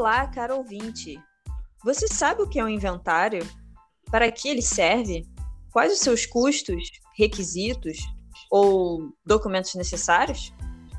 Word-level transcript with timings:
Olá, 0.00 0.26
caro 0.26 0.56
ouvinte. 0.56 1.22
Você 1.84 2.08
sabe 2.08 2.40
o 2.40 2.48
que 2.48 2.58
é 2.58 2.64
um 2.64 2.70
inventário? 2.70 3.46
Para 4.10 4.32
que 4.32 4.48
ele 4.48 4.62
serve? 4.62 5.26
Quais 5.70 5.92
os 5.92 5.98
seus 5.98 6.24
custos, 6.24 6.90
requisitos 7.18 7.98
ou 8.50 9.12
documentos 9.26 9.74
necessários? 9.74 10.54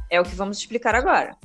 É 0.07 0.21
o 0.21 0.23
que 0.23 0.35
vamos 0.35 0.59
explicar 0.59 0.93
agora. 0.93 1.35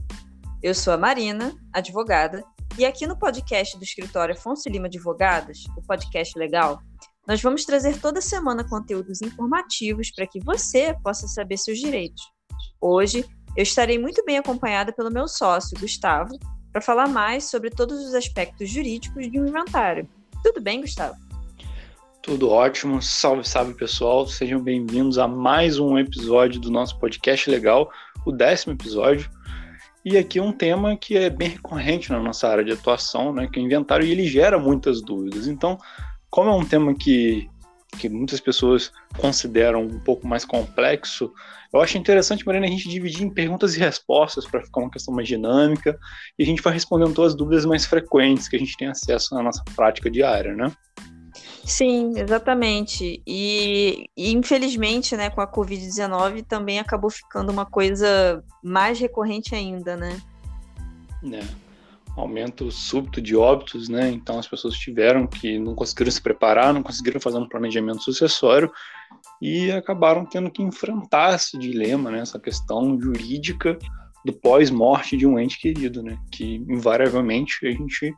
Eu 0.62 0.75
sou 0.75 0.93
a 0.93 0.98
Marina, 0.98 1.57
advogada, 1.72 2.45
e 2.77 2.84
aqui 2.84 3.07
no 3.07 3.18
podcast 3.18 3.79
do 3.79 3.84
escritório 3.84 4.34
Afonso 4.34 4.68
Lima 4.68 4.88
Advogados, 4.88 5.64
o 5.79 5.81
podcast 5.81 6.39
legal, 6.39 6.79
nós 7.26 7.40
vamos 7.40 7.64
trazer 7.64 7.98
toda 8.03 8.20
semana 8.20 8.68
conteúdos 8.68 9.23
informativos 9.23 10.11
para 10.11 10.26
que 10.26 10.40
você 10.40 10.95
possa 11.03 11.26
saber 11.26 11.57
seus 11.57 11.79
direitos. 11.79 12.23
Hoje, 12.79 13.25
eu 13.57 13.62
estarei 13.62 13.98
muito 13.98 14.23
bem 14.26 14.36
acompanhada 14.36 14.93
pelo 14.93 15.11
meu 15.11 15.26
sócio, 15.26 15.81
Gustavo, 15.81 16.39
para 16.76 16.82
falar 16.82 17.08
mais 17.08 17.44
sobre 17.44 17.71
todos 17.71 17.98
os 18.04 18.12
aspectos 18.12 18.68
jurídicos 18.68 19.30
de 19.30 19.40
um 19.40 19.46
inventário. 19.46 20.07
Tudo 20.43 20.61
bem, 20.61 20.82
Gustavo? 20.82 21.17
Tudo 22.21 22.50
ótimo. 22.50 23.00
Salve, 23.00 23.48
salve, 23.48 23.72
pessoal. 23.72 24.26
Sejam 24.26 24.61
bem-vindos 24.62 25.17
a 25.17 25.26
mais 25.26 25.79
um 25.79 25.98
episódio 25.98 26.61
do 26.61 26.70
nosso 26.70 26.98
podcast 26.98 27.48
legal, 27.48 27.90
o 28.26 28.31
décimo 28.31 28.75
episódio. 28.75 29.31
E 30.04 30.18
aqui 30.18 30.39
um 30.39 30.53
tema 30.53 30.94
que 30.98 31.17
é 31.17 31.31
bem 31.31 31.48
recorrente 31.48 32.12
na 32.12 32.20
nossa 32.20 32.47
área 32.47 32.62
de 32.62 32.72
atuação, 32.72 33.33
né, 33.33 33.48
que 33.50 33.58
é 33.58 33.62
o 33.62 33.64
inventário, 33.64 34.06
e 34.06 34.11
ele 34.11 34.27
gera 34.27 34.58
muitas 34.58 35.00
dúvidas. 35.00 35.47
Então, 35.47 35.78
como 36.28 36.50
é 36.50 36.55
um 36.55 36.64
tema 36.67 36.95
que, 36.95 37.48
que 37.98 38.09
muitas 38.09 38.41
pessoas 38.41 38.92
consideram 39.19 39.83
um 39.83 40.01
pouco 40.01 40.27
mais 40.27 40.45
complexo, 40.45 41.33
eu 41.73 41.81
acho 41.81 41.98
interessante, 41.98 42.45
Marina, 42.47 42.67
a 42.67 42.70
gente 42.70 42.89
dividir 42.89 43.23
em 43.23 43.31
perguntas 43.31 43.77
e 43.77 43.79
respostas 43.79 44.47
para 44.47 44.62
ficar 44.62 44.81
uma 44.81 44.91
questão 44.91 45.15
mais 45.15 45.29
dinâmica 45.29 45.98
e 46.39 46.42
a 46.42 46.47
gente 46.47 46.62
vai 46.62 46.73
respondendo 46.73 47.14
todas 47.14 47.33
as 47.33 47.39
dúvidas 47.39 47.64
mais 47.64 47.84
frequentes 47.84 48.48
que 48.48 48.57
a 48.57 48.59
gente 48.59 48.77
tem 48.77 48.89
acesso 48.89 49.34
na 49.34 49.42
nossa 49.42 49.62
prática 49.75 50.11
diária, 50.11 50.55
né? 50.55 50.73
Sim, 51.64 52.12
exatamente. 52.17 53.20
E, 53.27 54.09
e, 54.17 54.33
infelizmente, 54.33 55.17
né, 55.17 55.29
com 55.31 55.41
a 55.41 55.51
Covid-19 55.51 56.45
também 56.47 56.79
acabou 56.79 57.11
ficando 57.11 57.51
uma 57.51 57.67
coisa 57.67 58.42
mais 58.62 59.01
recorrente 59.01 59.55
ainda, 59.55 59.97
né? 59.97 60.20
É. 61.33 61.66
Aumento 62.17 62.70
súbito 62.70 63.20
de 63.20 63.36
óbitos, 63.36 63.89
né? 63.89 64.11
Então 64.11 64.39
as 64.39 64.48
pessoas 64.48 64.75
tiveram 64.75 65.27
que 65.27 65.59
não 65.59 65.75
conseguiram 65.75 66.11
se 66.11 66.20
preparar, 66.20 66.73
não 66.73 66.83
conseguiram 66.83 67.20
fazer 67.20 67.39
um 67.39 67.48
planejamento 67.48 68.03
sucessório 68.03 68.73
e 69.41 69.70
acabaram 69.70 70.25
tendo 70.25 70.50
que 70.50 70.62
enfrentar 70.62 71.34
esse 71.34 71.58
dilema, 71.58 72.11
né? 72.11 72.20
Essa 72.20 72.41
questão 72.41 72.98
jurídica 72.98 73.78
do 74.25 74.33
pós-morte 74.33 75.17
de 75.17 75.27
um 75.27 75.39
ente 75.39 75.61
querido, 75.61 76.03
né? 76.03 76.19
Que 76.33 76.56
invariavelmente 76.69 77.67
a 77.67 77.70
gente 77.70 78.14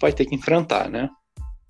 vai 0.00 0.12
ter 0.12 0.24
que 0.24 0.34
enfrentar, 0.34 0.88
né? 0.88 1.08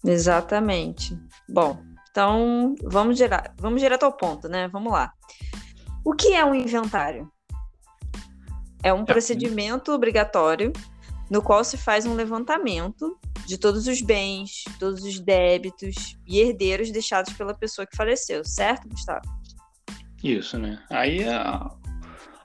Exatamente. 0.05 1.19
Bom, 1.49 1.83
então 2.11 2.75
vamos 2.85 3.17
direto, 3.17 3.51
vamos 3.59 3.81
direto 3.81 4.05
ao 4.05 4.13
ponto, 4.13 4.49
né? 4.49 4.69
Vamos 4.69 4.93
lá. 4.93 5.13
O 6.05 6.15
que 6.15 6.33
é 6.33 6.45
um 6.45 6.55
inventário? 6.55 7.31
É 8.83 8.93
um 8.95 9.03
é. 9.03 9.05
procedimento 9.05 9.93
obrigatório 9.93 10.73
no 11.31 11.41
qual 11.41 11.63
se 11.63 11.79
faz 11.79 12.05
um 12.05 12.15
levantamento 12.15 13.17
de 13.47 13.57
todos 13.57 13.87
os 13.87 14.01
bens, 14.01 14.65
todos 14.79 15.05
os 15.05 15.21
débitos 15.21 16.19
e 16.27 16.41
herdeiros 16.41 16.91
deixados 16.91 17.33
pela 17.35 17.55
pessoa 17.55 17.87
que 17.87 17.97
faleceu, 17.97 18.45
certo, 18.45 18.89
Gustavo? 18.89 19.23
Isso, 20.23 20.59
né? 20.59 20.83
Aí 20.91 21.23
a, 21.25 21.71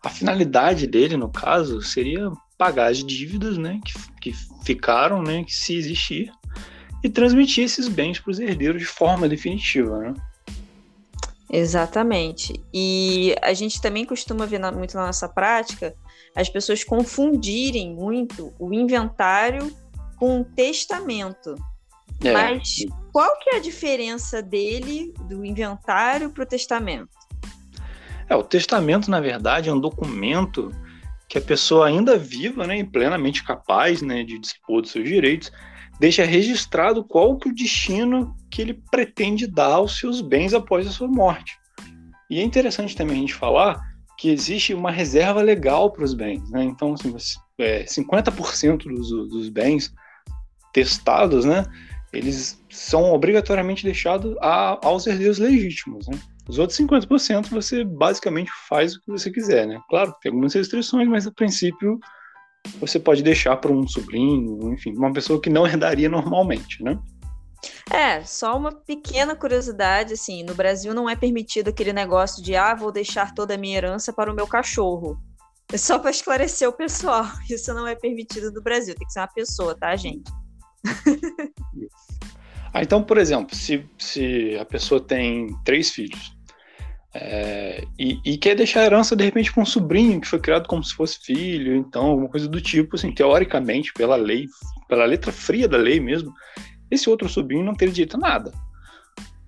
a 0.04 0.10
finalidade 0.10 0.86
dele, 0.86 1.18
no 1.18 1.30
caso, 1.30 1.82
seria 1.82 2.32
pagar 2.58 2.92
as 2.92 3.04
dívidas, 3.04 3.58
né, 3.58 3.82
que, 3.84 3.94
que 4.22 4.34
ficaram, 4.64 5.22
né, 5.22 5.44
que 5.44 5.54
se 5.54 5.76
existir, 5.76 6.32
e 7.04 7.10
transmitir 7.10 7.66
esses 7.66 7.88
bens 7.88 8.20
para 8.20 8.32
os 8.32 8.40
herdeiros 8.40 8.82
de 8.82 8.88
forma 8.88 9.28
definitiva, 9.28 10.00
né? 10.00 10.14
Exatamente. 11.52 12.60
E 12.74 13.36
a 13.42 13.54
gente 13.54 13.82
também 13.82 14.06
costuma 14.06 14.46
ver 14.46 14.60
na, 14.60 14.72
muito 14.72 14.96
na 14.96 15.06
nossa 15.06 15.30
prática 15.30 15.96
as 16.36 16.50
pessoas 16.50 16.84
confundirem 16.84 17.94
muito 17.94 18.54
o 18.60 18.74
inventário 18.74 19.74
com 20.18 20.42
o 20.42 20.44
testamento. 20.46 21.56
É. 22.24 22.32
Mas 22.32 22.86
qual 23.12 23.40
que 23.40 23.52
é 23.52 23.58
a 23.58 23.62
diferença 23.62 24.42
dele, 24.42 25.14
do 25.30 25.46
inventário, 25.46 26.30
para 26.30 26.44
o 26.44 26.46
testamento? 26.46 27.10
É, 28.28 28.36
o 28.36 28.44
testamento, 28.44 29.10
na 29.10 29.22
verdade, 29.22 29.70
é 29.70 29.74
um 29.74 29.80
documento 29.80 30.72
que 31.28 31.38
a 31.38 31.42
pessoa 31.42 31.88
ainda 31.88 32.18
viva 32.18 32.66
né, 32.68 32.80
e 32.80 32.84
plenamente 32.84 33.44
capaz 33.44 34.02
né, 34.02 34.24
de 34.24 34.40
dispor 34.40 34.82
dos 34.82 34.92
seus 34.92 35.08
direitos, 35.08 35.52
deixa 36.00 36.26
registrado 36.26 37.04
qual 37.04 37.38
que 37.38 37.48
é 37.48 37.52
o 37.52 37.56
destino 37.56 38.36
que 38.50 38.62
ele 38.62 38.82
pretende 38.92 39.48
dar 39.48 39.74
aos 39.74 39.98
seus 39.98 40.22
bens 40.22 40.54
após 40.54 40.88
a 40.88 40.92
sua 40.92 41.08
morte. 41.08 41.58
E 42.30 42.40
é 42.40 42.44
interessante 42.44 42.96
também 42.96 43.18
a 43.18 43.20
gente 43.20 43.34
falar 43.34 43.80
que 44.18 44.30
existe 44.30 44.74
uma 44.74 44.92
reserva 44.92 45.42
legal 45.42 45.92
para 45.92 46.04
os 46.04 46.14
bens. 46.14 46.50
Né? 46.50 46.64
Então, 46.64 46.94
assim, 46.94 47.14
é, 47.58 47.84
50% 47.84 48.84
dos, 48.84 49.10
dos 49.30 49.50
bens 49.50 49.94
testados, 50.74 51.46
né, 51.46 51.66
eles 52.14 52.62
são 52.70 53.14
obrigatoriamente 53.14 53.84
deixados 53.84 54.36
a, 54.42 54.80
aos 54.86 55.08
herdeiros 55.08 55.38
legítimos. 55.38 56.08
Né? 56.08 56.18
Os 56.48 56.60
outros 56.60 56.78
50% 56.80 57.50
você 57.50 57.84
basicamente 57.84 58.52
faz 58.70 58.96
o 58.96 59.02
que 59.02 59.12
você 59.12 59.32
quiser. 59.32 59.68
Né? 59.68 59.80
Claro, 59.90 60.14
tem 60.22 60.32
algumas 60.32 60.54
restrições, 60.54 61.08
mas 61.08 61.28
a 61.28 61.32
princípio 61.32 62.00
você 62.80 63.00
pode 63.00 63.22
deixar 63.22 63.58
para 63.58 63.72
um 63.72 63.88
sobrinho, 63.88 64.74
enfim, 64.74 64.94
uma 64.96 65.14
pessoa 65.14 65.40
que 65.40 65.50
não 65.50 65.66
herdaria 65.68 66.10
normalmente, 66.10 66.84
né? 66.84 66.98
É, 67.92 68.22
só 68.24 68.58
uma 68.58 68.72
pequena 68.72 69.36
curiosidade, 69.36 70.14
assim, 70.14 70.44
no 70.44 70.56
Brasil 70.56 70.94
não 70.94 71.10
é 71.10 71.16
permitido 71.16 71.70
aquele 71.70 71.94
negócio 71.94 72.44
de, 72.44 72.56
ah, 72.56 72.74
vou 72.74 72.92
deixar 72.92 73.34
toda 73.34 73.56
a 73.56 73.58
minha 73.58 73.78
herança 73.78 74.12
para 74.12 74.32
o 74.32 74.36
meu 74.36 74.48
cachorro. 74.48 75.18
É 75.72 75.78
só 75.78 75.98
para 75.98 76.12
esclarecer 76.12 76.68
o 76.68 76.74
pessoal, 76.74 77.26
isso 77.50 77.74
não 77.74 77.88
é 77.88 77.96
permitido 77.96 78.52
no 78.52 78.62
Brasil, 78.62 78.96
tem 78.96 79.08
que 79.08 79.14
ser 79.14 79.20
uma 79.20 79.28
pessoa, 79.28 79.76
tá, 79.78 79.96
gente? 79.96 80.30
ah, 82.74 82.82
então, 82.82 83.04
por 83.04 83.18
exemplo, 83.18 83.56
se, 83.56 83.86
se 83.98 84.58
a 84.60 84.66
pessoa 84.66 85.02
tem 85.02 85.56
três 85.64 85.90
filhos, 85.90 86.36
é, 87.18 87.82
e, 87.98 88.20
e, 88.26 88.38
quer 88.38 88.56
deixar 88.56 88.82
a 88.82 88.86
herança 88.86 89.16
de 89.16 89.24
repente 89.24 89.50
com 89.50 89.62
um 89.62 89.66
sobrinho 89.66 90.20
que 90.20 90.28
foi 90.28 90.38
criado 90.38 90.68
como 90.68 90.84
se 90.84 90.94
fosse 90.94 91.18
filho, 91.24 91.74
então 91.74 92.08
alguma 92.08 92.28
coisa 92.28 92.46
do 92.46 92.60
tipo, 92.60 92.98
assim, 92.98 93.10
teoricamente, 93.10 93.94
pela 93.94 94.18
lei, 94.18 94.48
pela 94.90 95.06
letra 95.06 95.32
fria 95.32 95.66
da 95.66 95.78
lei 95.78 95.98
mesmo, 95.98 96.34
esse 96.96 97.10
outro 97.10 97.30
sobrinho 97.30 97.64
não 97.64 97.76
teria 97.76 97.94
direito 97.94 98.16
a 98.16 98.20
nada, 98.20 98.52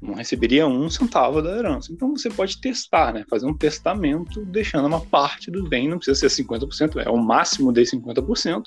não 0.01 0.13
receberia 0.13 0.67
um 0.67 0.89
centavo 0.89 1.41
da 1.41 1.57
herança. 1.57 1.91
Então 1.91 2.15
você 2.15 2.29
pode 2.29 2.61
testar, 2.61 3.13
né, 3.13 3.25
fazer 3.29 3.45
um 3.45 3.57
testamento 3.57 4.45
deixando 4.45 4.85
uma 4.85 5.01
parte 5.01 5.49
do 5.49 5.67
bem, 5.67 5.87
não 5.87 5.97
precisa 5.97 6.29
ser 6.29 6.43
50%, 6.43 7.03
é 7.05 7.09
o 7.09 7.17
máximo 7.17 7.71
de 7.73 7.81
50% 7.81 8.63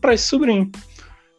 para 0.00 0.14
esse 0.14 0.24
sobrinho. 0.24 0.70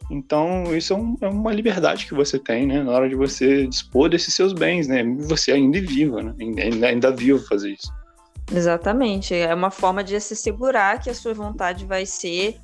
Então, 0.09 0.75
isso 0.75 0.91
é, 0.91 0.95
um, 0.95 1.17
é, 1.21 1.27
uma 1.27 1.53
liberdade 1.53 2.07
que 2.07 2.15
você 2.15 2.39
tem, 2.39 2.65
né? 2.65 2.81
Na 2.81 2.91
hora 2.91 3.07
de 3.07 3.13
você 3.13 3.67
dispor 3.67 4.09
desses 4.09 4.33
seus 4.33 4.53
bens, 4.53 4.87
né? 4.87 5.03
Você 5.27 5.51
ainda 5.51 5.77
é 5.77 5.81
viva, 5.81 6.23
né? 6.23 6.33
Ainda, 6.39 6.87
ainda 6.87 7.11
vivo 7.11 7.45
fazer 7.45 7.73
isso. 7.73 7.93
Exatamente. 8.51 9.35
É 9.35 9.53
uma 9.53 9.69
forma 9.69 10.03
de 10.03 10.19
se 10.19 10.35
segurar 10.35 10.99
que 10.99 11.11
a 11.11 11.13
sua 11.13 11.35
vontade 11.35 11.85
vai 11.85 12.07
ser 12.07 12.57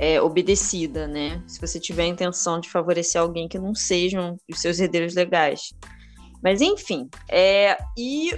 é, 0.00 0.18
obedecida, 0.18 1.06
né? 1.06 1.42
Se 1.46 1.60
você 1.60 1.78
tiver 1.78 2.04
a 2.04 2.06
intenção 2.06 2.58
de 2.58 2.70
favorecer 2.70 3.20
alguém 3.20 3.46
que 3.46 3.58
não 3.58 3.74
sejam 3.74 4.38
os 4.50 4.58
seus 4.58 4.80
herdeiros 4.80 5.14
legais. 5.14 5.74
Mas, 6.42 6.62
enfim. 6.62 7.06
É, 7.28 7.76
e 7.98 8.30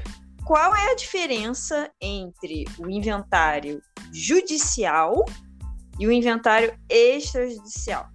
qual 0.44 0.74
é 0.74 0.90
a 0.90 0.96
diferença 0.96 1.88
entre 2.00 2.64
o 2.80 2.90
inventário 2.90 3.80
judicial 4.12 5.24
e 6.00 6.06
o 6.08 6.10
inventário 6.10 6.76
extrajudicial? 6.90 8.08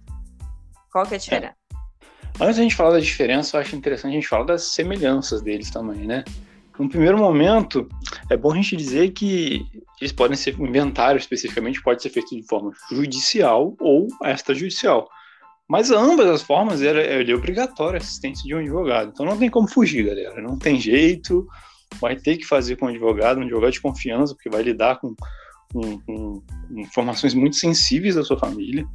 Qual 0.92 1.06
que 1.06 1.14
é 1.14 1.16
a 1.16 1.20
diferença? 1.20 1.56
É. 1.72 2.44
Antes 2.44 2.56
da 2.56 2.62
gente 2.62 2.74
falar 2.74 2.90
da 2.90 3.00
diferença, 3.00 3.56
eu 3.56 3.62
acho 3.62 3.74
interessante 3.74 4.12
a 4.12 4.14
gente 4.14 4.28
falar 4.28 4.44
das 4.44 4.74
semelhanças 4.74 5.40
deles 5.40 5.70
também, 5.70 6.06
né? 6.06 6.22
No 6.78 6.88
primeiro 6.88 7.16
momento, 7.16 7.88
é 8.28 8.36
bom 8.36 8.52
a 8.52 8.56
gente 8.56 8.76
dizer 8.76 9.10
que 9.12 9.66
eles 10.00 10.12
podem 10.12 10.36
ser, 10.36 10.58
o 10.58 10.66
inventário 10.66 11.18
especificamente 11.18 11.82
pode 11.82 12.02
ser 12.02 12.10
feito 12.10 12.34
de 12.34 12.46
forma 12.46 12.72
judicial 12.90 13.74
ou 13.80 14.06
extrajudicial. 14.24 15.08
Mas 15.68 15.90
ambas 15.90 16.26
as 16.26 16.42
formas 16.42 16.80
ele 16.80 17.30
é 17.30 17.34
obrigatória 17.34 17.98
a 17.98 18.02
assistência 18.02 18.42
de 18.44 18.54
um 18.54 18.58
advogado. 18.58 19.10
Então 19.12 19.26
não 19.26 19.36
tem 19.36 19.50
como 19.50 19.68
fugir, 19.68 20.06
galera. 20.06 20.40
Não 20.40 20.58
tem 20.58 20.80
jeito. 20.80 21.46
Vai 22.00 22.16
ter 22.16 22.38
que 22.38 22.46
fazer 22.46 22.76
com 22.76 22.86
um 22.86 22.88
advogado, 22.88 23.38
um 23.38 23.42
advogado 23.42 23.72
de 23.72 23.80
confiança, 23.80 24.34
porque 24.34 24.48
vai 24.48 24.62
lidar 24.62 24.98
com, 24.98 25.14
com, 25.72 26.00
com 26.00 26.42
informações 26.70 27.34
muito 27.34 27.56
sensíveis 27.56 28.14
da 28.14 28.24
sua 28.24 28.38
família. 28.38 28.86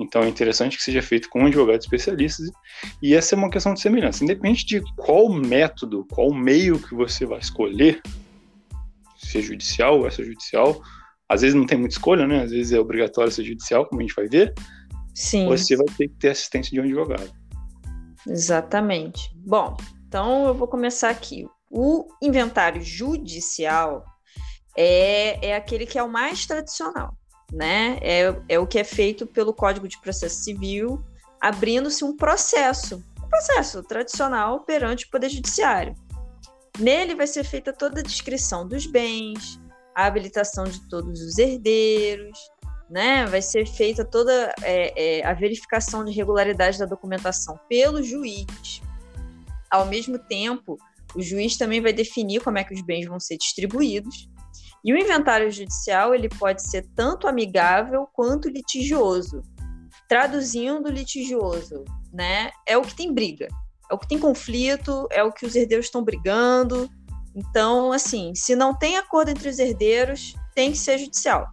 Então 0.00 0.22
é 0.22 0.28
interessante 0.28 0.76
que 0.76 0.82
seja 0.82 1.02
feito 1.02 1.28
com 1.28 1.42
um 1.42 1.46
advogado 1.46 1.80
especialista 1.80 2.42
e 3.02 3.14
essa 3.14 3.34
é 3.34 3.38
uma 3.38 3.50
questão 3.50 3.74
de 3.74 3.80
semelhança. 3.80 4.24
Independente 4.24 4.66
de 4.66 4.82
qual 4.94 5.28
método, 5.28 6.06
qual 6.10 6.32
meio 6.32 6.78
que 6.78 6.94
você 6.94 7.24
vai 7.24 7.38
escolher, 7.38 8.00
se 9.26 9.38
é 9.38 9.42
judicial 9.42 9.98
ou 9.98 10.06
extrajudicial, 10.06 10.80
às 11.28 11.42
vezes 11.42 11.54
não 11.54 11.66
tem 11.66 11.78
muita 11.78 11.94
escolha, 11.94 12.26
né? 12.26 12.42
Às 12.42 12.50
vezes 12.50 12.72
é 12.72 12.80
obrigatório 12.80 13.32
ser 13.32 13.44
judicial, 13.44 13.86
como 13.86 14.00
a 14.00 14.04
gente 14.04 14.14
vai 14.14 14.28
ver. 14.28 14.54
Sim. 15.14 15.46
você 15.46 15.76
vai 15.76 15.86
ter 15.96 16.08
que 16.08 16.14
ter 16.16 16.28
assistência 16.28 16.70
de 16.70 16.80
um 16.80 16.84
advogado. 16.84 17.32
Exatamente. 18.28 19.30
Bom, 19.34 19.76
então 20.06 20.46
eu 20.46 20.54
vou 20.54 20.68
começar 20.68 21.08
aqui. 21.08 21.48
O 21.70 22.06
inventário 22.22 22.82
judicial 22.82 24.04
é, 24.76 25.48
é 25.48 25.56
aquele 25.56 25.86
que 25.86 25.98
é 25.98 26.02
o 26.02 26.08
mais 26.08 26.44
tradicional, 26.44 27.16
né? 27.52 27.98
É, 28.02 28.36
é 28.48 28.58
o 28.58 28.66
que 28.66 28.78
é 28.78 28.84
feito 28.84 29.26
pelo 29.26 29.54
Código 29.54 29.88
de 29.88 29.98
Processo 30.00 30.42
Civil, 30.42 31.02
abrindo-se 31.40 32.04
um 32.04 32.14
processo, 32.14 33.02
um 33.22 33.28
processo 33.28 33.82
tradicional 33.82 34.60
perante 34.60 35.06
o 35.06 35.10
Poder 35.10 35.30
Judiciário. 35.30 35.94
Nele 36.78 37.14
vai 37.14 37.26
ser 37.26 37.44
feita 37.44 37.72
toda 37.72 38.00
a 38.00 38.02
descrição 38.02 38.66
dos 38.66 38.86
bens, 38.86 39.60
a 39.94 40.06
habilitação 40.06 40.64
de 40.64 40.80
todos 40.88 41.20
os 41.22 41.38
herdeiros, 41.38 42.38
né? 42.90 43.24
Vai 43.26 43.40
ser 43.40 43.66
feita 43.66 44.04
toda 44.04 44.54
é, 44.62 45.20
é, 45.20 45.26
a 45.26 45.32
verificação 45.32 46.04
de 46.04 46.12
regularidade 46.12 46.78
da 46.78 46.84
documentação 46.84 47.58
pelo 47.68 48.02
juiz. 48.02 48.82
Ao 49.70 49.86
mesmo 49.86 50.18
tempo, 50.18 50.76
o 51.14 51.22
juiz 51.22 51.56
também 51.56 51.80
vai 51.80 51.92
definir 51.92 52.42
como 52.42 52.58
é 52.58 52.64
que 52.64 52.74
os 52.74 52.82
bens 52.82 53.06
vão 53.06 53.18
ser 53.18 53.38
distribuídos. 53.38 54.28
E 54.84 54.92
o 54.92 54.98
inventário 54.98 55.50
judicial 55.50 56.14
ele 56.14 56.28
pode 56.28 56.62
ser 56.62 56.86
tanto 56.94 57.26
amigável 57.26 58.06
quanto 58.12 58.48
litigioso. 58.48 59.42
Traduzindo 60.08 60.88
litigioso, 60.88 61.84
né? 62.12 62.52
É 62.66 62.76
o 62.76 62.82
que 62.82 62.94
tem 62.94 63.12
briga, 63.12 63.48
é 63.90 63.94
o 63.94 63.98
que 63.98 64.08
tem 64.08 64.18
conflito, 64.18 65.06
é 65.10 65.22
o 65.22 65.32
que 65.32 65.46
os 65.46 65.54
herdeiros 65.54 65.86
estão 65.86 66.02
brigando. 66.02 66.90
Então, 67.34 67.92
assim, 67.92 68.34
se 68.34 68.56
não 68.56 68.74
tem 68.74 68.96
acordo 68.96 69.30
entre 69.30 69.48
os 69.48 69.58
herdeiros, 69.58 70.34
tem 70.54 70.72
que 70.72 70.78
ser 70.78 70.98
judicial. 70.98 71.46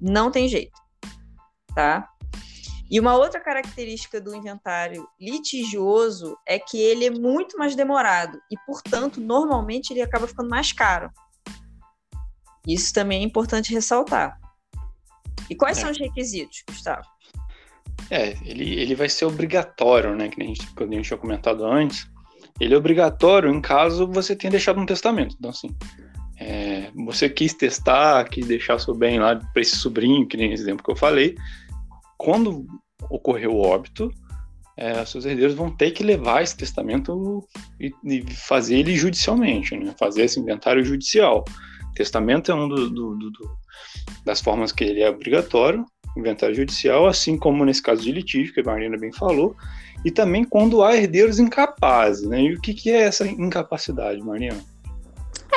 Não 0.00 0.30
tem 0.30 0.48
jeito, 0.48 0.78
tá? 1.74 2.08
E 2.90 3.00
uma 3.00 3.16
outra 3.16 3.40
característica 3.40 4.20
do 4.20 4.34
inventário 4.34 5.08
litigioso 5.18 6.36
é 6.46 6.58
que 6.58 6.78
ele 6.78 7.06
é 7.06 7.10
muito 7.10 7.56
mais 7.56 7.74
demorado 7.74 8.38
e, 8.50 8.56
portanto, 8.66 9.20
normalmente 9.20 9.92
ele 9.92 10.02
acaba 10.02 10.26
ficando 10.26 10.50
mais 10.50 10.72
caro. 10.72 11.10
Isso 12.66 12.92
também 12.92 13.22
é 13.22 13.24
importante 13.24 13.72
ressaltar. 13.72 14.38
E 15.48 15.56
quais 15.56 15.78
é. 15.78 15.80
são 15.82 15.90
os 15.90 15.98
requisitos, 15.98 16.62
Gustavo? 16.68 17.11
É, 18.12 18.36
ele, 18.44 18.78
ele 18.78 18.94
vai 18.94 19.08
ser 19.08 19.24
obrigatório, 19.24 20.14
né? 20.14 20.28
Que 20.28 20.42
a 20.42 20.44
gente, 20.44 20.66
que 20.74 20.84
a 20.84 20.86
gente 20.86 21.06
tinha 21.06 21.16
comentado 21.16 21.64
antes. 21.64 22.06
Ele 22.60 22.74
é 22.74 22.76
obrigatório 22.76 23.50
em 23.50 23.58
caso 23.58 24.06
você 24.06 24.36
tenha 24.36 24.50
deixado 24.50 24.78
um 24.78 24.84
testamento. 24.84 25.34
Então, 25.38 25.50
assim, 25.50 25.74
é, 26.38 26.90
você 27.06 27.30
quis 27.30 27.54
testar, 27.54 28.28
quis 28.28 28.46
deixar 28.46 28.78
seu 28.78 28.94
bem 28.94 29.18
lá 29.18 29.36
para 29.36 29.62
esse 29.62 29.76
sobrinho, 29.76 30.28
que 30.28 30.36
nem 30.36 30.52
esse 30.52 30.62
exemplo 30.62 30.84
que 30.84 30.90
eu 30.90 30.96
falei. 30.96 31.34
Quando 32.18 32.66
ocorreu 33.08 33.52
o 33.52 33.62
óbito, 33.62 34.10
é, 34.76 35.02
seus 35.06 35.24
herdeiros 35.24 35.54
vão 35.54 35.74
ter 35.74 35.92
que 35.92 36.04
levar 36.04 36.42
esse 36.42 36.54
testamento 36.54 37.42
e, 37.80 37.90
e 38.04 38.30
fazer 38.30 38.76
ele 38.76 38.94
judicialmente, 38.94 39.74
né? 39.74 39.94
fazer 39.98 40.24
esse 40.24 40.38
inventário 40.38 40.84
judicial. 40.84 41.44
Testamento 41.94 42.52
é 42.52 42.54
um 42.54 42.68
do, 42.68 42.90
do, 42.90 43.16
do, 43.16 43.30
das 44.22 44.42
formas 44.42 44.70
que 44.70 44.84
ele 44.84 45.00
é 45.00 45.08
obrigatório, 45.08 45.86
inventário 46.16 46.54
judicial, 46.54 47.06
assim 47.06 47.38
como 47.38 47.64
nesse 47.64 47.82
caso 47.82 48.02
de 48.02 48.12
litígio, 48.12 48.52
que 48.52 48.60
a 48.60 48.64
Marina 48.64 48.98
bem 48.98 49.12
falou, 49.12 49.56
e 50.04 50.10
também 50.10 50.44
quando 50.44 50.82
há 50.82 50.96
herdeiros 50.96 51.38
incapazes. 51.38 52.26
Né? 52.26 52.42
E 52.42 52.54
o 52.54 52.60
que, 52.60 52.74
que 52.74 52.90
é 52.90 53.02
essa 53.02 53.26
incapacidade, 53.26 54.20
Marina? 54.22 54.62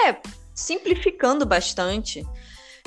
É, 0.05 0.15
simplificando 0.53 1.45
bastante, 1.45 2.25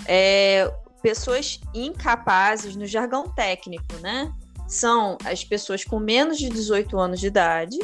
é, 0.06 0.72
pessoas 1.02 1.60
incapazes 1.74 2.76
no 2.76 2.86
jargão 2.86 3.28
técnico, 3.28 3.94
né? 4.00 4.32
São 4.66 5.16
as 5.24 5.42
pessoas 5.44 5.84
com 5.84 5.98
menos 5.98 6.38
de 6.38 6.48
18 6.48 6.98
anos 6.98 7.20
de 7.20 7.28
idade, 7.28 7.78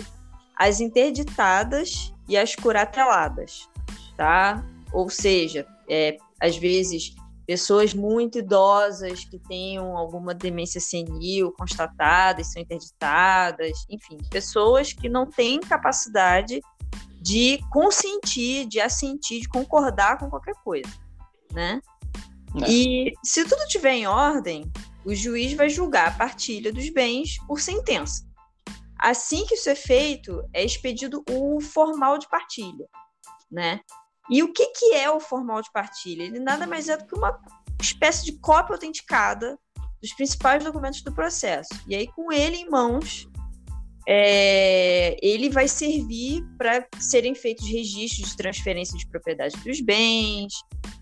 as 0.57 0.81
interditadas 0.81 2.13
e 2.29 2.37
as 2.37 2.55
curateladas, 2.55 3.69
tá? 4.17 4.63
ou 4.95 5.11
seja, 5.11 5.67
é, 5.91 6.17
às 6.41 6.57
vezes 6.57 7.17
pessoas 7.47 7.93
muito 7.93 8.39
idosas 8.39 9.25
que 9.25 9.39
tenham 9.39 9.97
alguma 9.97 10.35
demência 10.35 10.81
senil 10.81 11.53
constatada 11.53 12.41
e 12.41 12.45
são 12.45 12.63
interditadas, 12.63 13.85
enfim, 13.89 14.19
pessoas 14.31 14.93
que 14.93 15.09
não 15.09 15.27
têm 15.27 15.61
capacidade 15.61 16.61
de 17.21 17.59
consentir, 17.71 18.67
de 18.67 18.81
assentir, 18.81 19.41
de 19.41 19.49
concordar 19.49 20.19
com 20.19 20.29
qualquer 20.29 20.55
coisa, 20.63 20.91
né? 21.53 21.81
É. 22.63 22.71
E 22.71 23.13
se 23.25 23.45
tudo 23.45 23.63
estiver 23.63 23.95
em 23.95 24.07
ordem, 24.07 24.71
o 25.05 25.15
juiz 25.15 25.53
vai 25.55 25.69
julgar 25.69 26.09
a 26.09 26.13
partilha 26.13 26.73
dos 26.73 26.89
bens 26.91 27.39
por 27.47 27.61
sentença. 27.61 28.27
Assim 28.99 29.45
que 29.47 29.55
isso 29.55 29.69
é 29.69 29.75
feito, 29.75 30.43
é 30.53 30.65
expedido 30.65 31.23
o 31.29 31.61
formal 31.61 32.17
de 32.17 32.29
partilha, 32.29 32.87
né? 33.51 33.81
E 34.31 34.43
o 34.43 34.53
que, 34.53 34.67
que 34.69 34.95
é 34.95 35.11
o 35.11 35.21
formal 35.21 35.61
de 35.61 35.71
partilha? 35.73 36.23
Ele 36.23 36.39
nada 36.39 36.67
mais 36.67 36.89
é 36.89 36.97
do 36.97 37.07
que 37.07 37.15
uma 37.15 37.39
espécie 37.81 38.25
de 38.25 38.39
cópia 38.39 38.75
autenticada 38.75 39.59
dos 40.01 40.13
principais 40.15 40.63
documentos 40.63 41.03
do 41.03 41.13
processo. 41.13 41.71
E 41.87 41.95
aí, 41.95 42.07
com 42.09 42.33
ele 42.33 42.57
em 42.57 42.71
mãos, 42.71 43.29
é, 44.07 45.17
ele 45.23 45.49
vai 45.49 45.67
servir 45.67 46.43
para 46.59 46.87
serem 46.99 47.35
feitos 47.35 47.67
registros 47.67 48.31
de 48.31 48.37
transferência 48.37 48.99
de 48.99 49.07
propriedade 49.09 49.57
dos 49.65 49.81
bens, 49.81 50.53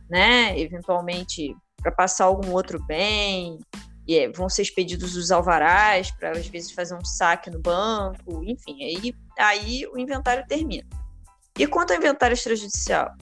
né? 0.08 0.58
Eventualmente 0.58 1.54
para 1.80 1.90
passar 1.90 2.24
algum 2.24 2.52
outro 2.52 2.80
bem. 2.86 3.58
E, 4.06 4.16
é, 4.16 4.30
vão 4.30 4.48
ser 4.48 4.62
expedidos 4.62 5.16
os 5.16 5.30
alvarás 5.30 6.10
para 6.12 6.32
às 6.32 6.46
vezes 6.48 6.72
fazer 6.72 6.94
um 6.94 7.04
saque 7.04 7.50
no 7.50 7.60
banco, 7.60 8.42
enfim, 8.44 8.82
aí, 8.82 9.14
aí 9.38 9.86
o 9.86 9.98
inventário 9.98 10.44
termina. 10.48 10.84
E 11.58 11.66
quanto 11.66 11.92
ao 11.92 11.98
inventário 11.98 12.34
extrajudicial? 12.34 13.12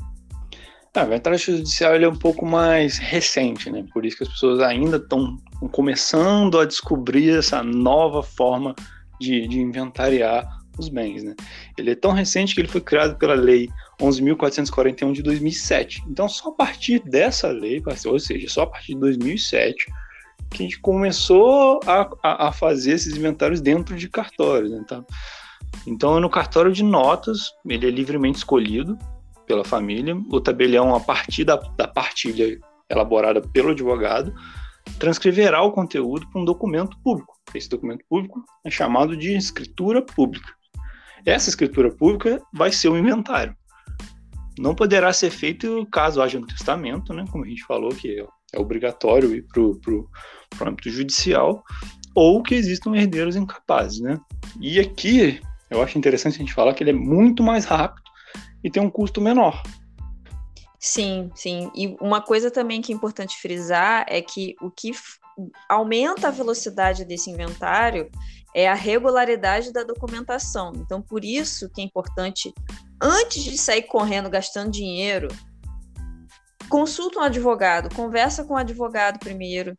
Ah, 0.95 1.03
o 1.03 1.07
inventário 1.07 1.37
extrajudicial 1.37 1.95
ele 1.95 2.05
é 2.05 2.09
um 2.09 2.17
pouco 2.17 2.45
mais 2.45 2.99
recente, 2.99 3.71
né? 3.71 3.85
Por 3.93 4.05
isso 4.05 4.17
que 4.17 4.25
as 4.25 4.29
pessoas 4.29 4.61
ainda 4.61 4.97
estão 4.97 5.37
começando 5.73 6.59
a 6.59 6.65
descobrir 6.65 7.39
essa 7.39 7.63
nova 7.63 8.23
forma 8.23 8.75
de, 9.21 9.47
de 9.47 9.61
inventariar 9.61 10.49
os 10.79 10.89
bens, 10.89 11.23
né? 11.23 11.35
Ele 11.79 11.91
é 11.91 11.95
tão 11.95 12.13
recente 12.13 12.55
que 12.55 12.61
ele 12.61 12.69
foi 12.69 12.81
criado 12.81 13.17
pela 13.19 13.35
Lei 13.35 13.69
11.441 14.01 15.13
de 15.13 15.23
2007. 15.23 16.03
Então, 16.09 16.29
só 16.29 16.49
a 16.49 16.53
partir 16.53 17.01
dessa 17.01 17.49
lei, 17.49 17.83
ou 18.07 18.19
seja, 18.19 18.49
só 18.49 18.63
a 18.63 18.67
partir 18.67 18.95
de 18.95 19.01
2007, 19.01 19.87
que 20.51 20.63
a 20.63 20.67
gente 20.67 20.81
começou 20.81 21.81
a, 21.87 22.11
a, 22.23 22.49
a 22.49 22.53
fazer 22.53 22.93
esses 22.93 23.17
inventários 23.17 23.61
dentro 23.61 23.95
de 23.95 24.09
cartórios, 24.09 24.71
né? 24.71 24.83
Tá? 24.89 25.05
Então, 25.87 26.21
no 26.21 26.29
cartório 26.29 26.73
de 26.73 26.83
notas, 26.83 27.51
ele 27.67 27.87
é 27.87 27.91
livremente 27.91 28.39
escolhido 28.39 28.99
pela 29.47 29.65
família. 29.65 30.17
O 30.31 30.41
tabelião, 30.41 30.95
a 30.95 31.01
partir 31.01 31.45
da, 31.45 31.57
da 31.57 31.89
partilha 31.89 32.59
elaborada 32.89 33.41
pelo 33.41 33.71
advogado, 33.71 34.35
transcreverá 34.99 35.63
o 35.63 35.73
conteúdo 35.73 36.29
para 36.31 36.41
um 36.41 36.45
documento 36.45 36.97
público. 37.03 37.35
Esse 37.55 37.69
documento 37.69 38.05
público 38.09 38.45
é 38.65 38.71
chamado 38.71 39.17
de 39.17 39.37
escritura 39.37 40.03
pública. 40.03 40.53
Essa 41.25 41.49
escritura 41.49 41.91
pública 41.91 42.41
vai 42.53 42.73
ser 42.73 42.89
o 42.89 42.99
inventário. 42.99 43.55
Não 44.59 44.75
poderá 44.75 45.13
ser 45.13 45.31
feito 45.31 45.87
caso 45.91 46.21
haja 46.21 46.39
um 46.39 46.47
testamento, 46.47 47.13
né, 47.13 47.25
como 47.31 47.45
a 47.45 47.49
gente 47.49 47.65
falou, 47.65 47.91
que 47.91 48.21
é, 48.21 48.27
é 48.53 48.59
obrigatório 48.59 49.35
ir 49.35 49.47
para 49.47 49.63
o 49.63 50.09
âmbito 50.61 50.91
judicial, 50.91 51.63
ou 52.15 52.43
que 52.43 52.55
existam 52.55 52.95
herdeiros 52.97 53.37
incapazes. 53.37 54.01
Né? 54.01 54.19
E 54.61 54.79
aqui 54.79 55.41
eu 55.71 55.83
acho 55.83 55.97
interessante 55.97 56.35
a 56.35 56.39
gente 56.39 56.53
falar 56.53 56.75
que 56.75 56.83
ele 56.83 56.91
é 56.91 56.95
muito 56.95 57.43
mais 57.43 57.65
rápido 57.65 58.03
e 58.63 58.71
tem 58.71 58.83
um 58.83 58.91
custo 58.91 59.21
menor. 59.21 59.63
Sim, 60.79 61.31
sim. 61.35 61.71
E 61.75 61.97
uma 62.01 62.21
coisa 62.21 62.51
também 62.51 62.81
que 62.81 62.93
é 62.93 62.97
importante 62.97 63.37
frisar 63.41 64.05
é 64.09 64.21
que 64.21 64.57
o 64.61 64.71
que 64.71 64.93
aumenta 65.69 66.29
a 66.29 66.31
velocidade 66.31 67.05
desse 67.05 67.31
inventário 67.31 68.11
é 68.55 68.69
a 68.69 68.75
regularidade 68.75 69.73
da 69.73 69.85
documentação. 69.85 70.73
Então, 70.75 71.01
por 71.01 71.25
isso 71.25 71.71
que 71.71 71.81
é 71.81 71.85
importante, 71.85 72.53
antes 73.01 73.45
de 73.45 73.57
sair 73.57 73.83
correndo 73.83 74.29
gastando 74.29 74.71
dinheiro, 74.71 75.29
consulta 76.69 77.21
um 77.21 77.23
advogado, 77.23 77.95
conversa 77.95 78.45
com 78.45 78.55
o 78.55 78.59
advogado 78.59 79.19
primeiro, 79.19 79.79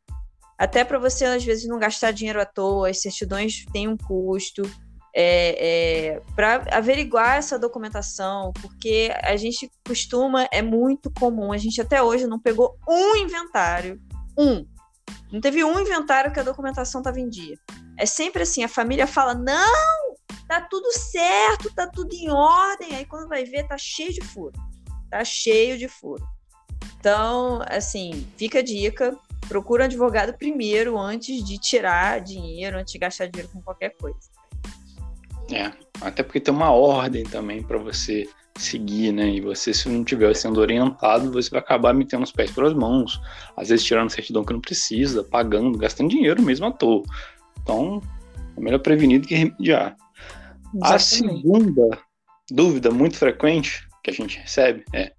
até 0.58 0.84
para 0.84 1.00
você 1.00 1.26
às 1.26 1.44
vezes 1.44 1.68
não 1.68 1.80
gastar 1.80 2.12
dinheiro 2.12 2.40
à 2.40 2.46
toa, 2.46 2.90
as 2.90 3.02
certidões 3.02 3.66
têm 3.74 3.88
um 3.88 3.98
custo 3.98 4.62
é, 5.14 6.14
é, 6.14 6.22
para 6.36 6.66
averiguar 6.72 7.38
essa 7.38 7.60
documentação, 7.60 8.52
porque 8.62 9.12
a 9.22 9.36
gente 9.36 9.70
costuma, 9.86 10.48
é 10.52 10.62
muito 10.62 11.12
comum, 11.12 11.52
a 11.52 11.58
gente 11.58 11.82
até 11.82 12.02
hoje 12.02 12.28
não 12.28 12.40
pegou 12.40 12.78
um 12.88 13.16
inventário, 13.16 14.00
um. 14.38 14.66
Não 15.32 15.42
teve 15.42 15.64
um 15.64 15.80
inventário 15.80 16.32
que 16.32 16.40
a 16.40 16.44
documentação 16.44 17.02
estava 17.02 17.20
em 17.20 17.30
dia. 17.30 17.58
É 17.98 18.06
sempre 18.06 18.44
assim, 18.44 18.64
a 18.64 18.68
família 18.68 19.08
fala, 19.08 19.34
não, 19.34 20.16
tá 20.48 20.62
tudo 20.62 20.92
certo, 20.92 21.74
tá 21.74 21.88
tudo 21.88 22.14
em 22.14 22.30
ordem, 22.30 22.96
aí 22.96 23.06
quando 23.06 23.28
vai 23.28 23.44
ver, 23.44 23.68
tá 23.68 23.78
cheio 23.78 24.14
de 24.14 24.22
furo. 24.22 24.54
Tá 25.10 25.24
cheio 25.24 25.78
de 25.78 25.88
furo. 25.88 26.24
Então, 27.00 27.62
assim, 27.68 28.28
fica 28.38 28.60
a 28.60 28.64
dica, 28.64 29.18
Procura 29.52 29.84
um 29.84 29.86
advogado 29.86 30.34
primeiro 30.38 30.98
antes 30.98 31.44
de 31.44 31.58
tirar 31.58 32.22
dinheiro, 32.22 32.78
antes 32.78 32.94
de 32.94 33.00
gastar 33.00 33.26
dinheiro 33.28 33.52
com 33.52 33.62
qualquer 33.62 33.90
coisa. 33.98 34.18
É, 35.52 35.72
até 36.02 36.24
porque 36.24 36.40
tem 36.40 36.54
uma 36.54 36.72
ordem 36.72 37.24
também 37.24 37.62
para 37.62 37.78
você 37.78 38.28
seguir, 38.58 39.12
né? 39.12 39.30
E 39.30 39.42
você, 39.42 39.74
se 39.74 39.90
não 39.90 40.02
estiver 40.02 40.36
sendo 40.36 40.60
orientado, 40.60 41.32
você 41.32 41.50
vai 41.50 41.60
acabar 41.60 41.94
metendo 41.94 42.24
os 42.24 42.32
pés 42.32 42.52
pelas 42.52 42.74
mãos, 42.74 43.20
às 43.56 43.70
vezes 43.70 43.86
tirando 43.86 44.10
certidão 44.10 44.44
que 44.44 44.54
não 44.54 44.62
precisa, 44.62 45.24
pagando, 45.24 45.78
gastando 45.78 46.10
dinheiro 46.10 46.42
mesmo 46.42 46.66
à 46.66 46.72
toa. 46.72 47.04
Então, 47.62 48.02
é 48.58 48.62
melhor 48.62 48.80
prevenir 48.80 49.22
do 49.22 49.28
que 49.28 49.36
remediar. 49.36 49.96
Exatamente. 50.74 50.96
A 50.96 51.00
segunda 51.00 52.00
dúvida 52.50 52.92
muito 52.92 53.18
frequente 53.18 53.88
que 54.04 54.12
a 54.12 54.14
gente 54.14 54.40
recebe 54.40 54.84
é: 54.94 55.12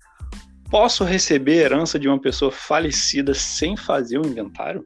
posso 0.70 1.04
receber 1.04 1.56
herança 1.56 1.98
de 1.98 2.08
uma 2.08 2.20
pessoa 2.20 2.50
falecida 2.50 3.34
sem 3.34 3.76
fazer 3.76 4.18
o 4.18 4.26
inventário? 4.26 4.84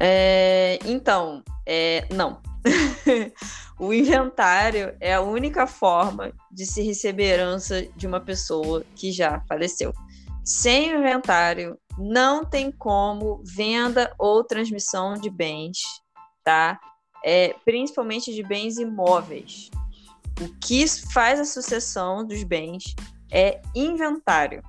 É, 0.00 0.78
então, 0.84 1.42
é, 1.66 2.06
não. 2.12 2.40
o 3.78 3.92
inventário 3.92 4.96
é 5.00 5.14
a 5.14 5.20
única 5.20 5.66
forma 5.66 6.32
de 6.50 6.66
se 6.66 6.82
receber 6.82 7.24
herança 7.24 7.82
de 7.96 8.06
uma 8.06 8.20
pessoa 8.20 8.84
que 8.96 9.12
já 9.12 9.40
faleceu. 9.48 9.92
Sem 10.44 10.94
o 10.94 10.98
inventário, 10.98 11.78
não 11.96 12.44
tem 12.44 12.72
como 12.72 13.42
venda 13.44 14.12
ou 14.18 14.42
transmissão 14.42 15.14
de 15.14 15.30
bens, 15.30 15.78
tá? 16.42 16.80
É, 17.24 17.54
principalmente 17.64 18.34
de 18.34 18.42
bens 18.42 18.78
imóveis. 18.78 19.70
O 20.40 20.48
que 20.60 20.86
faz 21.12 21.38
a 21.38 21.44
sucessão 21.44 22.24
dos 22.24 22.42
bens 22.44 22.94
é 23.30 23.60
inventário, 23.74 24.62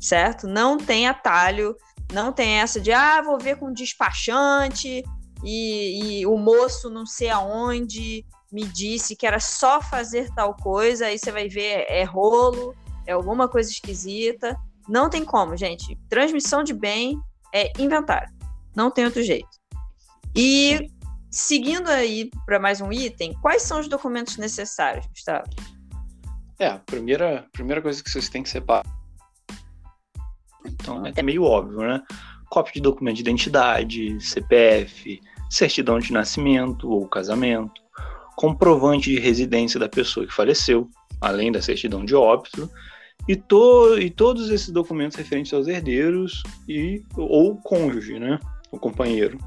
certo? 0.00 0.46
Não 0.46 0.76
tem 0.76 1.08
atalho, 1.08 1.74
não 2.12 2.32
tem 2.32 2.60
essa 2.60 2.80
de, 2.80 2.92
ah, 2.92 3.20
vou 3.22 3.38
ver 3.38 3.56
com 3.56 3.72
despachante, 3.72 5.02
e, 5.44 6.20
e 6.20 6.26
o 6.26 6.36
moço 6.36 6.90
não 6.90 7.06
sei 7.06 7.30
aonde 7.30 8.24
me 8.50 8.64
disse 8.64 9.14
que 9.14 9.26
era 9.26 9.40
só 9.40 9.80
fazer 9.80 10.32
tal 10.34 10.54
coisa, 10.54 11.06
aí 11.06 11.18
você 11.18 11.30
vai 11.30 11.48
ver 11.48 11.84
é 11.88 12.02
rolo, 12.02 12.74
é 13.06 13.12
alguma 13.12 13.48
coisa 13.48 13.70
esquisita. 13.70 14.56
Não 14.88 15.10
tem 15.10 15.24
como, 15.24 15.56
gente. 15.56 15.98
Transmissão 16.08 16.64
de 16.64 16.72
bem 16.72 17.20
é 17.54 17.70
inventário. 17.78 18.32
Não 18.74 18.90
tem 18.90 19.04
outro 19.04 19.22
jeito. 19.22 19.48
E 20.34 20.90
seguindo 21.30 21.88
aí 21.88 22.30
para 22.46 22.58
mais 22.58 22.80
um 22.80 22.92
item, 22.92 23.34
quais 23.42 23.62
são 23.62 23.80
os 23.80 23.88
documentos 23.88 24.36
necessários, 24.38 25.06
Gustavo? 25.06 25.48
É, 26.58 26.68
a 26.68 26.78
primeira, 26.78 27.46
primeira 27.52 27.80
coisa 27.82 28.02
que 28.02 28.10
vocês 28.10 28.28
têm 28.28 28.42
que 28.42 28.48
separar. 28.48 28.84
Então, 30.64 31.02
é 31.06 31.22
meio 31.22 31.44
óbvio, 31.44 31.78
né? 31.78 32.02
Cópia 32.50 32.74
de 32.74 32.80
documento 32.80 33.16
de 33.16 33.22
identidade, 33.22 34.20
CPF, 34.20 35.20
certidão 35.50 35.98
de 35.98 36.12
nascimento 36.12 36.90
ou 36.90 37.06
casamento, 37.08 37.80
comprovante 38.36 39.10
de 39.10 39.18
residência 39.18 39.80
da 39.80 39.88
pessoa 39.88 40.26
que 40.26 40.32
faleceu, 40.32 40.88
além 41.20 41.50
da 41.50 41.60
certidão 41.60 42.04
de 42.04 42.14
óbito, 42.14 42.70
e, 43.26 43.36
to 43.36 43.98
e 43.98 44.10
todos 44.10 44.50
esses 44.50 44.70
documentos 44.70 45.16
referentes 45.16 45.52
aos 45.52 45.66
herdeiros 45.66 46.42
e 46.68 47.02
ou 47.16 47.56
cônjuge, 47.56 48.18
né, 48.18 48.38
o 48.70 48.78
companheiro, 48.78 49.38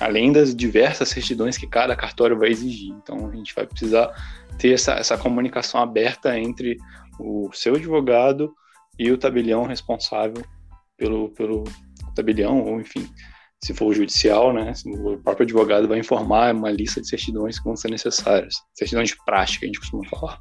além 0.00 0.32
das 0.32 0.54
diversas 0.54 1.08
certidões 1.08 1.56
que 1.56 1.66
cada 1.66 1.94
cartório 1.94 2.38
vai 2.38 2.48
exigir. 2.48 2.90
Então 2.90 3.28
a 3.28 3.34
gente 3.34 3.54
vai 3.54 3.66
precisar 3.66 4.12
ter 4.58 4.72
essa, 4.72 4.94
essa 4.94 5.16
comunicação 5.16 5.80
aberta 5.80 6.38
entre 6.38 6.76
o 7.18 7.50
seu 7.52 7.76
advogado 7.76 8.52
e 8.98 9.10
o 9.10 9.18
tabelião 9.18 9.64
responsável 9.64 10.44
pelo, 10.96 11.30
pelo, 11.30 11.64
tabelião, 12.14 12.62
ou 12.64 12.80
enfim, 12.80 13.08
se 13.62 13.72
for 13.72 13.94
judicial, 13.94 14.52
né, 14.52 14.72
o 14.86 15.18
próprio 15.18 15.44
advogado 15.44 15.88
vai 15.88 15.98
informar 15.98 16.54
uma 16.54 16.70
lista 16.70 17.00
de 17.00 17.08
certidões 17.08 17.58
que 17.58 17.64
vão 17.64 17.76
ser 17.76 17.90
necessárias, 17.90 18.54
certidões 18.74 19.08
de 19.08 19.16
prática, 19.24 19.64
a 19.64 19.66
gente 19.66 19.80
costuma 19.80 20.06
falar. 20.08 20.38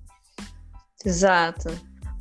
Exato. 1.05 1.69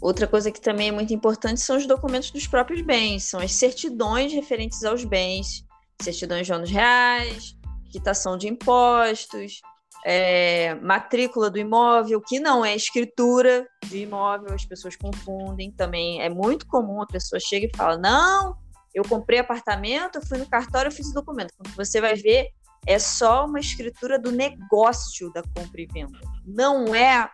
Outra 0.00 0.26
coisa 0.26 0.50
que 0.50 0.61
também 0.61 0.88
é 0.88 0.92
muito 0.92 1.12
importante 1.14 1.61
são 1.61 1.76
os 1.76 1.87
documentos 1.87 2.30
dos 2.30 2.47
próprios 2.47 2.82
bens, 2.82 3.25
são 3.25 3.40
as 3.40 3.52
certidões 3.52 4.32
referentes 4.32 4.82
aos 4.85 5.04
bens, 5.04 5.64
certidões 6.00 6.47
de 6.47 6.52
anos 6.52 6.71
reais, 6.71 7.56
quitação 7.90 8.37
de 8.37 8.49
impostos, 8.49 9.61
é, 10.04 10.75
matrícula 10.76 11.49
do 11.50 11.59
imóvel, 11.59 12.21
que 12.21 12.40
não 12.40 12.64
é 12.64 12.75
escritura 12.75 13.66
de 13.88 13.99
imóvel, 13.99 14.54
as 14.54 14.64
pessoas 14.64 14.97
confundem 14.97 15.71
também. 15.71 16.21
É 16.21 16.28
muito 16.28 16.66
comum 16.66 17.00
a 17.00 17.06
pessoa 17.06 17.38
chega 17.40 17.66
e 17.66 17.76
fala: 17.76 17.97
não, 17.97 18.56
eu 18.94 19.04
comprei 19.04 19.38
apartamento, 19.38 20.26
fui 20.26 20.38
no 20.38 20.46
cartório, 20.46 20.90
fiz 20.90 21.08
o 21.11 21.14
documento. 21.14 21.52
Quando 21.56 21.75
você 21.75 22.00
vai 22.00 22.14
ver, 22.14 22.49
é 22.87 22.99
só 22.99 23.46
uma 23.46 23.61
escritura 23.61 24.18
do 24.18 24.32
negócio 24.32 25.32
da 25.32 25.42
compra 25.42 25.80
e 25.80 25.87
venda. 25.87 26.18
Não 26.44 26.94
é 26.94 27.28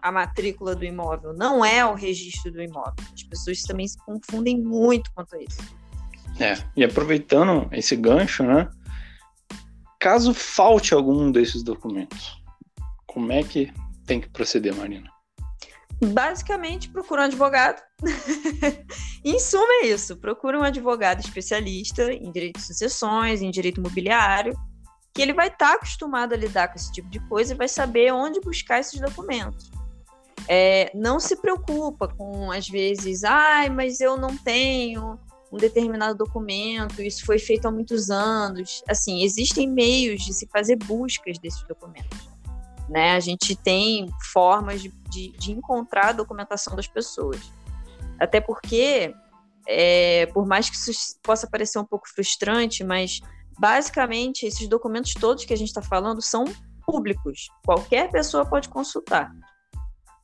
a 0.00 0.10
matrícula 0.12 0.74
do 0.74 0.84
imóvel, 0.84 1.32
não 1.32 1.64
é 1.64 1.84
o 1.84 1.94
registro 1.94 2.50
do 2.50 2.62
imóvel. 2.62 2.94
As 3.12 3.22
pessoas 3.22 3.62
também 3.62 3.86
se 3.86 3.96
confundem 4.04 4.60
muito 4.60 5.10
quanto 5.14 5.36
a 5.36 5.42
isso. 5.42 5.62
É, 6.40 6.56
e 6.76 6.82
aproveitando 6.82 7.68
esse 7.72 7.94
gancho, 7.94 8.42
né? 8.42 8.68
Caso 10.00 10.34
falte 10.34 10.94
algum 10.94 11.30
desses 11.30 11.62
documentos, 11.62 12.42
como 13.06 13.30
é 13.30 13.44
que 13.44 13.72
tem 14.04 14.20
que 14.20 14.28
proceder, 14.28 14.74
Marina? 14.74 15.08
Basicamente 16.06 16.88
procura 16.88 17.22
um 17.22 17.24
advogado. 17.26 17.82
em 19.24 19.38
suma 19.38 19.82
é 19.82 19.86
isso, 19.86 20.16
procura 20.16 20.58
um 20.58 20.62
advogado 20.62 21.20
especialista 21.20 22.12
em 22.12 22.30
direito 22.30 22.58
de 22.58 22.66
sucessões, 22.66 23.40
em 23.40 23.50
direito 23.50 23.80
imobiliário, 23.80 24.54
que 25.14 25.22
ele 25.22 25.32
vai 25.32 25.48
estar 25.48 25.70
tá 25.70 25.74
acostumado 25.74 26.32
a 26.32 26.36
lidar 26.36 26.68
com 26.68 26.76
esse 26.76 26.90
tipo 26.92 27.08
de 27.08 27.20
coisa 27.28 27.52
e 27.52 27.56
vai 27.56 27.68
saber 27.68 28.12
onde 28.12 28.40
buscar 28.40 28.80
esses 28.80 28.98
documentos. 29.00 29.70
É, 30.48 30.90
não 30.94 31.20
se 31.20 31.36
preocupa 31.36 32.08
com, 32.08 32.50
às 32.50 32.68
vezes, 32.68 33.22
ai, 33.22 33.68
mas 33.68 34.00
eu 34.00 34.16
não 34.16 34.36
tenho 34.36 35.18
um 35.52 35.56
determinado 35.56 36.16
documento, 36.16 37.02
isso 37.02 37.24
foi 37.26 37.38
feito 37.38 37.68
há 37.68 37.70
muitos 37.70 38.10
anos. 38.10 38.82
Assim, 38.88 39.22
existem 39.22 39.68
meios 39.68 40.22
de 40.22 40.32
se 40.32 40.48
fazer 40.48 40.76
buscas 40.76 41.38
desses 41.38 41.62
documentos. 41.64 42.31
Né? 42.88 43.12
A 43.12 43.20
gente 43.20 43.56
tem 43.56 44.08
formas 44.32 44.82
de, 44.82 44.88
de, 45.10 45.32
de 45.32 45.52
encontrar 45.52 46.08
a 46.08 46.12
documentação 46.12 46.74
das 46.74 46.86
pessoas. 46.86 47.40
Até 48.18 48.40
porque, 48.40 49.14
é, 49.66 50.26
por 50.26 50.46
mais 50.46 50.68
que 50.68 50.76
isso 50.76 51.18
possa 51.22 51.48
parecer 51.48 51.78
um 51.78 51.84
pouco 51.84 52.08
frustrante, 52.08 52.84
mas 52.84 53.20
basicamente 53.58 54.46
esses 54.46 54.68
documentos 54.68 55.14
todos 55.14 55.44
que 55.44 55.52
a 55.52 55.56
gente 55.56 55.68
está 55.68 55.82
falando 55.82 56.20
são 56.20 56.44
públicos. 56.86 57.48
Qualquer 57.64 58.10
pessoa 58.10 58.44
pode 58.44 58.68
consultar. 58.68 59.32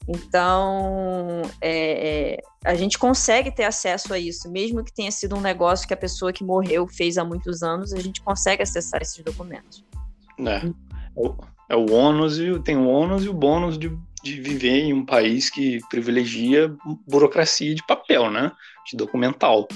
Então, 0.08 1.42
é, 1.60 2.32
é, 2.36 2.42
a 2.64 2.74
gente 2.74 2.98
consegue 2.98 3.50
ter 3.50 3.64
acesso 3.64 4.14
a 4.14 4.18
isso, 4.18 4.50
mesmo 4.50 4.82
que 4.82 4.92
tenha 4.92 5.10
sido 5.10 5.36
um 5.36 5.40
negócio 5.40 5.86
que 5.86 5.92
a 5.92 5.98
pessoa 5.98 6.32
que 6.32 6.42
morreu 6.42 6.88
fez 6.88 7.18
há 7.18 7.24
muitos 7.24 7.62
anos, 7.62 7.92
a 7.92 8.00
gente 8.00 8.22
consegue 8.22 8.62
acessar 8.62 9.02
esses 9.02 9.22
documentos. 9.22 9.84
É. 10.40 10.62
É 11.68 11.76
o 11.76 11.92
ônus 11.92 12.38
e 12.38 12.58
tem 12.60 12.76
o 12.76 12.88
ônus 12.88 13.24
e 13.24 13.28
o 13.28 13.34
bônus 13.34 13.78
de, 13.78 13.96
de 14.22 14.40
viver 14.40 14.84
em 14.84 14.92
um 14.92 15.04
país 15.04 15.50
que 15.50 15.80
privilegia 15.90 16.74
burocracia 17.06 17.74
de 17.74 17.86
papel, 17.86 18.30
né? 18.30 18.52
De 18.90 18.96
documental. 18.96 19.68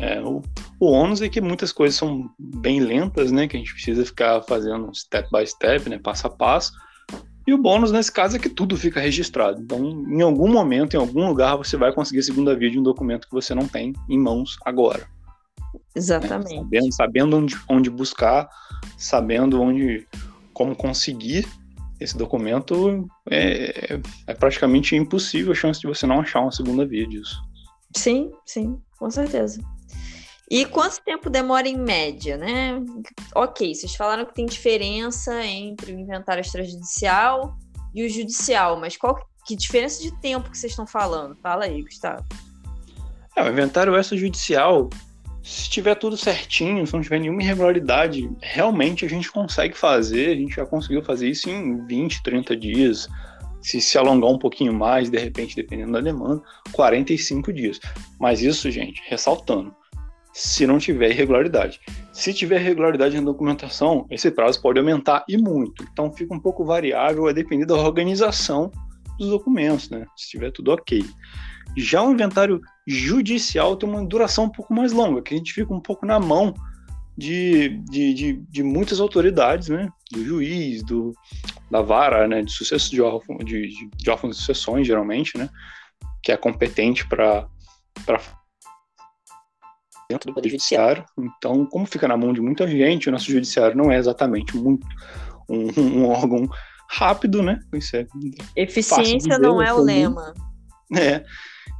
É, 0.00 0.20
o, 0.20 0.42
o 0.78 0.86
ônus 0.86 1.22
é 1.22 1.28
que 1.28 1.40
muitas 1.40 1.72
coisas 1.72 1.96
são 1.96 2.28
bem 2.38 2.80
lentas, 2.80 3.32
né? 3.32 3.46
Que 3.48 3.56
a 3.56 3.58
gente 3.58 3.72
precisa 3.72 4.04
ficar 4.04 4.42
fazendo 4.42 4.94
step 4.94 5.28
by 5.32 5.46
step, 5.46 5.88
né? 5.88 5.98
Passo 5.98 6.26
a 6.26 6.30
passo. 6.30 6.72
E 7.46 7.52
o 7.52 7.58
bônus 7.58 7.92
nesse 7.92 8.10
caso 8.10 8.36
é 8.36 8.38
que 8.38 8.48
tudo 8.48 8.76
fica 8.76 9.00
registrado. 9.00 9.60
Então, 9.60 10.04
em 10.08 10.22
algum 10.22 10.50
momento, 10.50 10.94
em 10.94 10.98
algum 10.98 11.28
lugar, 11.28 11.56
você 11.56 11.76
vai 11.76 11.92
conseguir 11.92 12.20
a 12.20 12.22
segunda 12.22 12.56
via 12.56 12.70
de 12.70 12.78
um 12.78 12.82
documento 12.82 13.28
que 13.28 13.34
você 13.34 13.54
não 13.54 13.68
tem 13.68 13.92
em 14.08 14.18
mãos 14.18 14.56
agora. 14.64 15.06
Exatamente. 15.94 16.54
Né? 16.54 16.62
Sabendo, 16.62 16.92
sabendo 16.92 17.36
onde, 17.36 17.56
onde 17.68 17.90
buscar, 17.90 18.48
sabendo 18.96 19.60
onde 19.60 20.06
como 20.54 20.74
conseguir 20.74 21.46
esse 22.00 22.16
documento, 22.16 23.06
é, 23.30 24.00
é 24.26 24.34
praticamente 24.34 24.96
impossível 24.96 25.52
a 25.52 25.54
chance 25.54 25.80
de 25.80 25.86
você 25.86 26.06
não 26.06 26.20
achar 26.20 26.40
uma 26.40 26.52
segunda 26.52 26.86
via 26.86 27.06
disso. 27.06 27.36
Sim, 27.96 28.32
sim, 28.46 28.78
com 28.98 29.10
certeza. 29.10 29.60
E 30.50 30.66
quanto 30.66 31.02
tempo 31.02 31.30
demora 31.30 31.68
em 31.68 31.76
média, 31.76 32.36
né? 32.36 32.80
Ok, 33.34 33.74
vocês 33.74 33.94
falaram 33.94 34.26
que 34.26 34.34
tem 34.34 34.46
diferença 34.46 35.44
entre 35.44 35.92
o 35.92 35.98
inventário 35.98 36.40
extrajudicial 36.40 37.56
e 37.94 38.04
o 38.04 38.10
judicial, 38.10 38.78
mas 38.78 38.96
qual 38.96 39.16
que 39.46 39.56
diferença 39.56 40.02
de 40.02 40.10
tempo 40.20 40.50
que 40.50 40.58
vocês 40.58 40.72
estão 40.72 40.86
falando? 40.86 41.36
Fala 41.36 41.64
aí, 41.64 41.82
Gustavo. 41.82 42.24
É, 43.36 43.42
o 43.42 43.50
inventário 43.50 43.98
extrajudicial 43.98 44.90
se 45.44 45.68
tiver 45.68 45.94
tudo 45.94 46.16
certinho, 46.16 46.86
se 46.86 46.94
não 46.94 47.02
tiver 47.02 47.20
nenhuma 47.20 47.42
irregularidade, 47.42 48.30
realmente 48.40 49.04
a 49.04 49.08
gente 49.08 49.30
consegue 49.30 49.76
fazer, 49.76 50.30
a 50.30 50.34
gente 50.34 50.56
já 50.56 50.64
conseguiu 50.64 51.02
fazer 51.02 51.28
isso 51.28 51.50
em 51.50 51.86
20, 51.86 52.22
30 52.22 52.56
dias. 52.56 53.08
Se 53.60 53.78
se 53.78 53.98
alongar 53.98 54.30
um 54.30 54.38
pouquinho 54.38 54.72
mais, 54.72 55.10
de 55.10 55.18
repente, 55.18 55.54
dependendo 55.54 55.92
da 55.92 56.00
demanda, 56.00 56.42
45 56.72 57.52
dias. 57.52 57.78
Mas 58.18 58.40
isso, 58.40 58.70
gente, 58.70 59.02
ressaltando, 59.06 59.74
se 60.32 60.66
não 60.66 60.78
tiver 60.78 61.10
irregularidade. 61.10 61.78
Se 62.10 62.32
tiver 62.32 62.60
irregularidade 62.62 63.14
na 63.14 63.22
documentação, 63.22 64.06
esse 64.10 64.30
prazo 64.30 64.62
pode 64.62 64.78
aumentar 64.78 65.26
e 65.28 65.36
muito. 65.36 65.84
Então 65.92 66.10
fica 66.10 66.32
um 66.32 66.40
pouco 66.40 66.64
variável, 66.64 67.28
a 67.28 67.32
depender 67.32 67.66
da 67.66 67.74
organização 67.74 68.70
dos 69.18 69.28
documentos, 69.28 69.90
né? 69.90 70.06
Se 70.16 70.30
tiver 70.30 70.50
tudo 70.50 70.72
ok. 70.72 71.04
Já 71.76 72.02
o 72.02 72.12
inventário 72.12 72.60
judicial 72.86 73.76
tem 73.76 73.88
uma 73.88 74.04
duração 74.04 74.44
um 74.44 74.50
pouco 74.50 74.72
mais 74.72 74.92
longa, 74.92 75.22
que 75.22 75.34
a 75.34 75.36
gente 75.36 75.52
fica 75.52 75.72
um 75.72 75.80
pouco 75.80 76.06
na 76.06 76.20
mão 76.20 76.54
de, 77.16 77.80
de, 77.90 78.14
de, 78.14 78.32
de 78.48 78.62
muitas 78.62 79.00
autoridades, 79.00 79.68
né? 79.68 79.88
Do 80.12 80.24
juiz, 80.24 80.82
do, 80.82 81.12
da 81.70 81.80
vara, 81.80 82.26
né? 82.26 82.42
De 82.42 82.52
sucesso 82.52 82.90
de 82.90 83.00
órfãos 83.00 83.44
de, 83.44 83.68
de, 83.68 83.90
de 83.96 84.10
órfãos 84.10 84.36
de 84.36 84.40
sucessões, 84.42 84.86
geralmente, 84.86 85.38
né? 85.38 85.48
Que 86.22 86.32
é 86.32 86.36
competente 86.36 87.06
para 87.06 87.48
dentro 90.08 90.30
do 90.30 90.34
Poder 90.34 90.50
Judiciário. 90.50 91.04
Então, 91.18 91.64
como 91.66 91.86
fica 91.86 92.08
na 92.08 92.16
mão 92.16 92.32
de 92.32 92.40
muita 92.40 92.66
gente, 92.66 93.08
o 93.08 93.12
nosso 93.12 93.30
Judiciário 93.30 93.76
não 93.76 93.90
é 93.90 93.96
exatamente 93.96 94.56
muito 94.56 94.86
um, 95.48 95.68
um 95.80 96.08
órgão 96.08 96.48
rápido, 96.90 97.42
né? 97.42 97.60
Isso 97.72 97.96
é 97.96 98.06
Eficiência 98.56 99.38
não 99.38 99.62
é 99.62 99.72
o 99.72 99.78
lema. 99.78 100.34
É. 100.98 101.24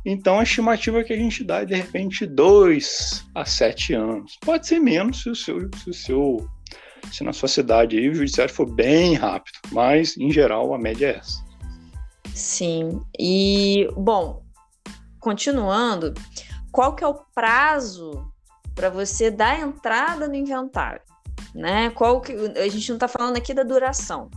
Então, 0.07 0.39
a 0.39 0.43
estimativa 0.43 1.03
que 1.03 1.13
a 1.13 1.17
gente 1.17 1.43
dá 1.43 1.63
é, 1.63 1.65
de 1.65 1.75
repente, 1.75 2.27
dois 2.27 3.25
a 3.35 3.45
sete 3.47 3.95
anos. 3.95 4.37
Pode 4.43 4.67
ser 4.67 4.79
menos 4.79 5.23
se 5.23 5.31
o 5.31 5.35
seu, 5.35 5.71
se, 5.83 5.91
o 5.91 5.95
seu, 5.95 6.51
se 7.11 7.25
na 7.25 7.33
sua 7.33 7.49
cidade 7.49 7.97
aí, 7.97 8.11
o 8.11 8.15
judiciário 8.15 8.53
for 8.53 8.67
bem 8.67 9.15
rápido, 9.15 9.59
mas, 9.73 10.17
em 10.19 10.31
geral, 10.31 10.75
a 10.75 10.79
média 10.79 11.07
é 11.07 11.17
essa. 11.17 11.43
Sim. 12.35 13.01
E, 13.19 13.89
bom, 13.97 14.43
continuando, 15.19 16.13
qual 16.71 16.95
que 16.95 17.03
é 17.03 17.07
o 17.07 17.21
prazo 17.35 18.31
para 18.75 18.91
você 18.91 19.31
dar 19.31 19.59
entrada 19.59 20.29
no 20.29 20.35
inventário, 20.35 21.01
né? 21.55 21.89
Qual 21.91 22.21
que 22.21 22.33
a 22.33 22.69
gente 22.69 22.89
não 22.91 22.97
está 22.97 23.09
falando 23.09 23.37
aqui 23.37 23.55
da 23.55 23.63
duração, 23.63 24.29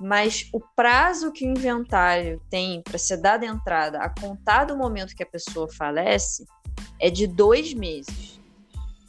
mas 0.00 0.48
o 0.50 0.60
prazo 0.74 1.30
que 1.30 1.44
o 1.44 1.50
inventário 1.50 2.40
tem 2.48 2.82
para 2.82 2.96
ser 2.96 3.18
dado 3.18 3.44
entrada 3.44 3.98
a 3.98 4.08
contar 4.08 4.64
do 4.64 4.74
momento 4.74 5.14
que 5.14 5.22
a 5.22 5.26
pessoa 5.26 5.68
falece 5.70 6.46
é 6.98 7.10
de 7.10 7.26
dois 7.26 7.74
meses. 7.74 8.40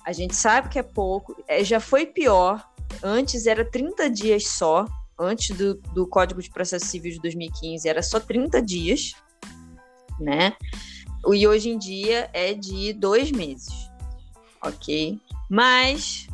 A 0.05 0.12
gente 0.12 0.36
sabe 0.36 0.67
que 0.67 0.77
é 0.77 0.83
pouco, 0.83 1.41
é, 1.48 1.63
já 1.63 1.79
foi 1.79 2.05
pior. 2.05 2.67
Antes 3.01 3.45
era 3.45 3.63
30 3.63 4.10
dias 4.10 4.48
só, 4.48 4.86
antes 5.17 5.55
do, 5.55 5.75
do 5.93 6.05
Código 6.05 6.41
de 6.41 6.50
Processo 6.50 6.88
Civil 6.88 7.13
de 7.13 7.21
2015 7.21 7.88
era 7.88 8.03
só 8.03 8.19
30 8.19 8.62
dias, 8.62 9.13
né? 10.19 10.57
E 11.25 11.48
hoje 11.48 11.69
em 11.69 11.77
dia 11.77 12.29
é 12.33 12.53
de 12.53 12.91
dois 12.91 13.31
meses, 13.31 13.89
ok? 14.62 15.21
Mas 15.50 16.27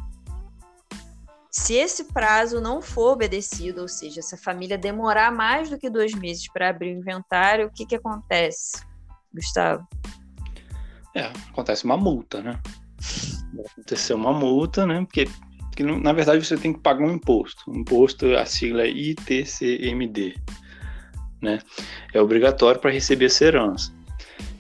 se 1.58 1.74
esse 1.74 2.04
prazo 2.04 2.62
não 2.62 2.84
for 2.84 3.14
obedecido, 3.14 3.82
ou 3.82 3.88
seja, 3.88 4.22
se 4.22 4.36
a 4.36 4.38
família 4.38 4.78
demorar 4.78 5.32
mais 5.32 5.72
do 5.72 5.78
que 5.78 5.90
dois 5.90 6.14
meses 6.14 6.48
para 6.54 6.70
abrir 6.70 6.96
o 6.96 7.00
inventário, 7.00 7.66
o 7.66 7.72
que, 7.72 7.84
que 7.84 7.96
acontece, 7.96 8.84
Gustavo? 9.34 9.86
É, 11.16 11.32
acontece 11.50 11.84
uma 11.84 11.98
multa, 11.98 12.42
né? 12.42 12.60
Vai 13.56 13.66
acontecer 13.66 14.14
uma 14.14 14.32
multa, 14.32 14.86
né? 14.86 15.00
Porque, 15.02 15.28
porque, 15.62 15.84
na 15.84 16.14
verdade 16.14 16.46
você 16.46 16.56
tem 16.58 16.74
que 16.74 16.80
pagar 16.80 17.04
um 17.04 17.12
imposto. 17.12 17.72
O 17.72 17.76
imposto, 17.76 18.28
a 18.36 18.46
sigla 18.46 18.84
é 18.84 18.90
ITCMD, 18.90 20.36
né? 21.42 21.58
É 22.14 22.22
obrigatório 22.22 22.80
para 22.80 22.92
receber 22.92 23.26
essa 23.26 23.46
herança. 23.46 23.97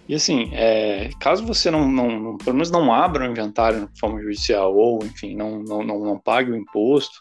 E 0.08 0.15
assim, 0.15 0.50
é, 0.54 1.10
caso 1.20 1.46
você 1.46 1.70
não, 1.70 1.89
não, 1.89 2.20
não, 2.20 2.38
pelo 2.38 2.54
menos 2.54 2.72
não 2.72 2.93
abra 2.93 3.28
o 3.28 3.32
inventário 3.32 3.89
de 3.93 4.00
forma 4.00 4.22
judicial, 4.22 4.74
ou 4.74 5.04
enfim, 5.04 5.36
não, 5.36 5.60
não, 5.62 5.84
não, 5.84 6.00
não 6.00 6.20
pague 6.20 6.52
o 6.52 6.56
imposto, 6.56 7.20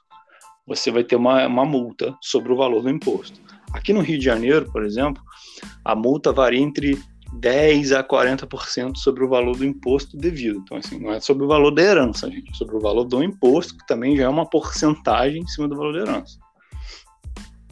você 0.66 0.90
vai 0.90 1.02
ter 1.02 1.16
uma, 1.16 1.46
uma 1.46 1.64
multa 1.64 2.16
sobre 2.20 2.52
o 2.52 2.56
valor 2.56 2.82
do 2.82 2.90
imposto. 2.90 3.40
Aqui 3.72 3.92
no 3.92 4.00
Rio 4.00 4.18
de 4.18 4.24
Janeiro, 4.24 4.70
por 4.70 4.84
exemplo, 4.84 5.22
a 5.84 5.96
multa 5.96 6.32
varia 6.32 6.60
entre 6.60 6.96
10 7.34 7.92
a 7.92 8.04
40% 8.04 8.96
sobre 8.96 9.24
o 9.24 9.28
valor 9.28 9.56
do 9.56 9.64
imposto 9.64 10.16
devido. 10.16 10.60
Então, 10.60 10.76
assim, 10.76 10.98
não 10.98 11.12
é 11.12 11.20
sobre 11.20 11.44
o 11.44 11.48
valor 11.48 11.72
da 11.72 11.82
herança, 11.82 12.30
gente, 12.30 12.50
é 12.50 12.54
sobre 12.54 12.76
o 12.76 12.80
valor 12.80 13.04
do 13.04 13.22
imposto, 13.22 13.76
que 13.76 13.86
também 13.86 14.16
já 14.16 14.24
é 14.24 14.28
uma 14.28 14.48
porcentagem 14.48 15.42
em 15.42 15.46
cima 15.48 15.68
do 15.68 15.76
valor 15.76 15.92
da 15.92 16.10
herança. 16.10 16.38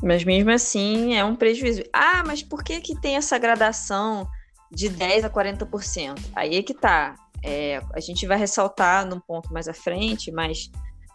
Mas 0.03 0.25
mesmo 0.25 0.51
assim 0.51 1.15
é 1.15 1.25
um 1.25 1.35
prejuízo. 1.35 1.83
Ah, 1.93 2.23
mas 2.27 2.43
por 2.43 2.63
que, 2.63 2.81
que 2.81 3.01
tem 3.01 3.17
essa 3.17 3.39
gradação? 3.39 4.29
De 4.75 4.91
10% 4.91 5.25
a 5.25 5.31
40%. 5.31 6.19
Aí 6.35 6.57
é 6.57 6.63
que 6.63 6.75
tá. 6.75 7.17
É, 7.43 7.83
a 7.93 8.01
gente 8.01 8.27
vai 8.27 8.39
ressaltar 8.39 9.07
num 9.07 9.21
ponto 9.21 9.53
mais 9.53 9.69
à 9.69 9.75
frente, 9.75 10.33
mas 10.33 10.71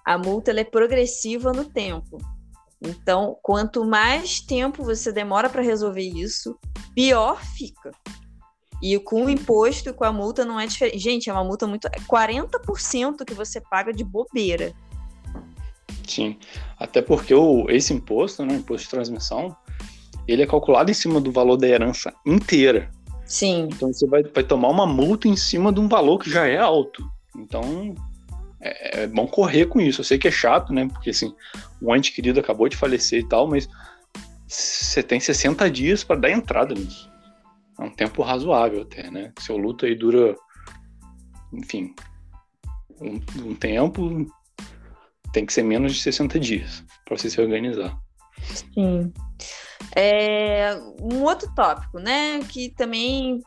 a 0.05 0.17
multa 0.17 0.51
é 0.51 0.63
progressiva 0.63 1.51
no 1.51 1.65
tempo. 1.65 2.17
Então, 2.81 3.37
quanto 3.41 3.83
mais 3.83 4.39
tempo 4.39 4.83
você 4.83 5.11
demora 5.11 5.49
para 5.49 5.61
resolver 5.61 6.07
isso, 6.07 6.57
pior 6.95 7.43
fica. 7.43 7.91
E 8.81 8.97
com 8.99 9.25
o 9.25 9.29
imposto 9.29 9.89
e 9.89 9.93
com 9.93 10.05
a 10.05 10.13
multa 10.13 10.45
não 10.45 10.59
é 10.59 10.65
diferente. 10.65 10.99
Gente, 10.99 11.29
é 11.29 11.33
uma 11.33 11.43
multa 11.43 11.67
muito. 11.67 11.87
40% 12.09 13.25
que 13.25 13.33
você 13.33 13.59
paga 13.59 13.91
de 13.91 14.03
bobeira. 14.03 14.73
Sim. 16.07 16.37
Até 16.77 17.01
porque 17.01 17.33
o, 17.33 17.69
esse 17.69 17.93
imposto, 17.93 18.45
né, 18.45 18.55
imposto 18.55 18.85
de 18.85 18.91
transmissão, 18.91 19.55
ele 20.27 20.41
é 20.41 20.47
calculado 20.47 20.89
em 20.89 20.93
cima 20.93 21.19
do 21.19 21.31
valor 21.31 21.57
da 21.57 21.67
herança 21.67 22.13
inteira. 22.25 22.89
Sim. 23.29 23.69
Então 23.71 23.93
você 23.93 24.07
vai, 24.07 24.23
vai 24.23 24.43
tomar 24.43 24.69
uma 24.69 24.87
multa 24.87 25.27
em 25.27 25.35
cima 25.35 25.71
de 25.71 25.79
um 25.79 25.87
valor 25.87 26.17
que 26.17 26.31
já 26.31 26.47
é 26.47 26.57
alto. 26.57 27.07
Então 27.37 27.93
é, 28.59 29.03
é 29.03 29.07
bom 29.07 29.27
correr 29.27 29.67
com 29.67 29.79
isso. 29.79 30.01
Eu 30.01 30.05
sei 30.05 30.17
que 30.17 30.27
é 30.27 30.31
chato, 30.31 30.73
né? 30.73 30.87
Porque 30.87 31.11
assim, 31.11 31.33
um 31.79 31.95
ente 31.95 32.11
querido 32.11 32.39
acabou 32.39 32.67
de 32.67 32.75
falecer 32.75 33.19
e 33.19 33.27
tal, 33.27 33.47
mas 33.47 33.69
você 34.47 35.03
tem 35.03 35.19
60 35.19 35.69
dias 35.69 36.03
para 36.03 36.19
dar 36.19 36.31
entrada 36.31 36.73
nisso. 36.73 37.07
É 37.79 37.83
um 37.83 37.91
tempo 37.91 38.23
razoável 38.23 38.81
até, 38.81 39.11
né? 39.11 39.31
Seu 39.39 39.57
luto 39.57 39.85
aí 39.85 39.93
dura, 39.93 40.35
enfim, 41.53 41.93
um, 42.99 43.19
um 43.45 43.55
tempo, 43.55 44.25
tem 45.31 45.45
que 45.45 45.53
ser 45.53 45.63
menos 45.63 45.93
de 45.93 46.01
60 46.01 46.39
dias 46.39 46.83
para 47.05 47.15
você 47.15 47.29
se 47.29 47.39
organizar. 47.39 47.95
Sim. 48.73 49.13
É, 49.95 50.75
um 51.02 51.23
outro 51.23 51.52
tópico, 51.56 51.99
né, 51.99 52.39
que 52.47 52.69
também 52.69 53.41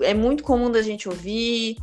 é 0.00 0.14
muito 0.14 0.42
comum 0.42 0.70
da 0.70 0.82
gente 0.82 1.08
ouvir. 1.08 1.76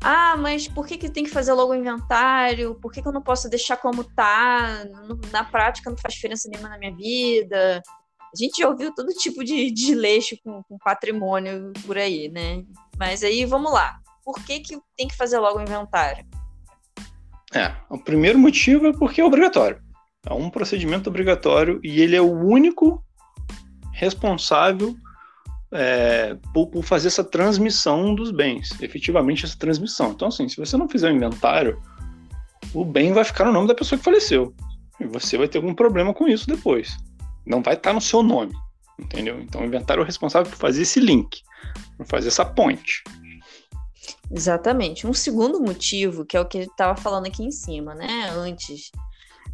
Ah, 0.00 0.36
mas 0.36 0.68
por 0.68 0.86
que, 0.86 0.96
que 0.96 1.08
tem 1.08 1.24
que 1.24 1.30
fazer 1.30 1.52
logo 1.52 1.72
o 1.72 1.76
inventário? 1.76 2.76
Por 2.76 2.92
que, 2.92 3.02
que 3.02 3.08
eu 3.08 3.12
não 3.12 3.22
posso 3.22 3.48
deixar 3.48 3.76
como 3.76 4.04
tá? 4.04 4.84
Na 5.32 5.42
prática 5.42 5.90
não 5.90 5.96
faz 5.96 6.14
diferença 6.14 6.48
nenhuma 6.48 6.68
na 6.68 6.78
minha 6.78 6.94
vida. 6.94 7.82
A 8.20 8.36
gente 8.36 8.62
já 8.62 8.68
ouviu 8.68 8.94
todo 8.94 9.08
tipo 9.08 9.42
de, 9.42 9.70
de 9.72 9.94
leixo 9.94 10.36
com, 10.44 10.62
com 10.62 10.78
patrimônio 10.78 11.72
por 11.84 11.98
aí, 11.98 12.28
né? 12.28 12.62
Mas 12.96 13.24
aí 13.24 13.44
vamos 13.44 13.72
lá. 13.72 13.98
Por 14.24 14.34
que, 14.44 14.60
que 14.60 14.78
tem 14.96 15.08
que 15.08 15.16
fazer 15.16 15.38
logo 15.38 15.58
o 15.58 15.62
inventário? 15.62 16.24
É, 17.52 17.74
o 17.88 17.98
primeiro 17.98 18.38
motivo 18.38 18.86
é 18.86 18.92
porque 18.92 19.20
é 19.20 19.24
obrigatório. 19.24 19.82
É 20.28 20.32
um 20.32 20.50
procedimento 20.50 21.08
obrigatório 21.08 21.80
e 21.82 22.00
ele 22.00 22.14
é 22.14 22.20
o 22.20 22.30
único 22.30 23.02
responsável 23.98 24.96
é, 25.72 26.36
por, 26.54 26.68
por, 26.68 26.82
fazer 26.82 27.08
essa 27.08 27.24
transmissão 27.24 28.14
dos 28.14 28.30
bens, 28.30 28.70
efetivamente 28.80 29.44
essa 29.44 29.58
transmissão. 29.58 30.12
Então, 30.12 30.28
assim, 30.28 30.48
se 30.48 30.56
você 30.56 30.76
não 30.76 30.88
fizer 30.88 31.10
o 31.10 31.14
inventário, 31.14 31.82
o 32.72 32.84
bem 32.84 33.12
vai 33.12 33.24
ficar 33.24 33.44
no 33.44 33.52
nome 33.52 33.68
da 33.68 33.74
pessoa 33.74 33.98
que 33.98 34.04
faleceu. 34.04 34.54
E 35.00 35.04
você 35.04 35.36
vai 35.36 35.48
ter 35.48 35.58
algum 35.58 35.74
problema 35.74 36.14
com 36.14 36.28
isso 36.28 36.46
depois. 36.46 36.96
Não 37.44 37.62
vai 37.62 37.74
estar 37.74 37.92
no 37.92 38.00
seu 38.00 38.22
nome, 38.22 38.52
entendeu? 38.98 39.40
Então, 39.40 39.60
o 39.60 39.64
inventário 39.64 40.00
é 40.00 40.04
o 40.04 40.06
responsável 40.06 40.50
por 40.50 40.58
fazer 40.58 40.82
esse 40.82 41.00
link, 41.00 41.42
por 41.96 42.06
fazer 42.06 42.28
essa 42.28 42.44
ponte. 42.44 43.02
Exatamente. 44.30 45.06
Um 45.06 45.12
segundo 45.12 45.60
motivo, 45.60 46.24
que 46.24 46.36
é 46.36 46.40
o 46.40 46.46
que 46.46 46.58
estava 46.58 46.96
falando 46.96 47.26
aqui 47.26 47.42
em 47.42 47.50
cima, 47.50 47.94
né, 47.94 48.30
antes, 48.30 48.90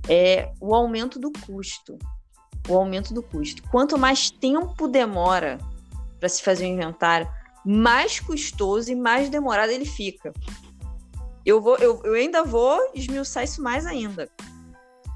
é 0.08 0.50
o 0.60 0.74
aumento 0.74 1.18
do 1.18 1.32
custo 1.32 1.98
o 2.68 2.76
aumento 2.76 3.12
do 3.12 3.22
custo. 3.22 3.62
Quanto 3.70 3.98
mais 3.98 4.30
tempo 4.30 4.88
demora 4.88 5.58
para 6.18 6.28
se 6.28 6.42
fazer 6.42 6.64
o 6.64 6.68
inventário, 6.68 7.28
mais 7.64 8.20
custoso 8.20 8.90
e 8.90 8.94
mais 8.94 9.28
demorado 9.28 9.70
ele 9.70 9.84
fica. 9.84 10.32
Eu, 11.44 11.60
vou, 11.60 11.76
eu, 11.76 12.00
eu 12.04 12.14
ainda 12.14 12.42
vou 12.42 12.78
esmiuçar 12.94 13.44
isso 13.44 13.62
mais 13.62 13.84
ainda. 13.84 14.30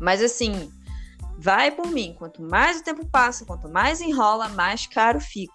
Mas 0.01 0.23
assim, 0.23 0.71
vai 1.39 1.71
por 1.71 1.87
mim. 1.87 2.15
Quanto 2.19 2.43
mais 2.43 2.81
o 2.81 2.85
tempo 2.85 3.07
passa, 3.07 3.45
quanto 3.45 3.69
mais 3.69 4.01
enrola, 4.01 4.49
mais 4.49 4.87
caro 4.87 5.21
fica. 5.21 5.55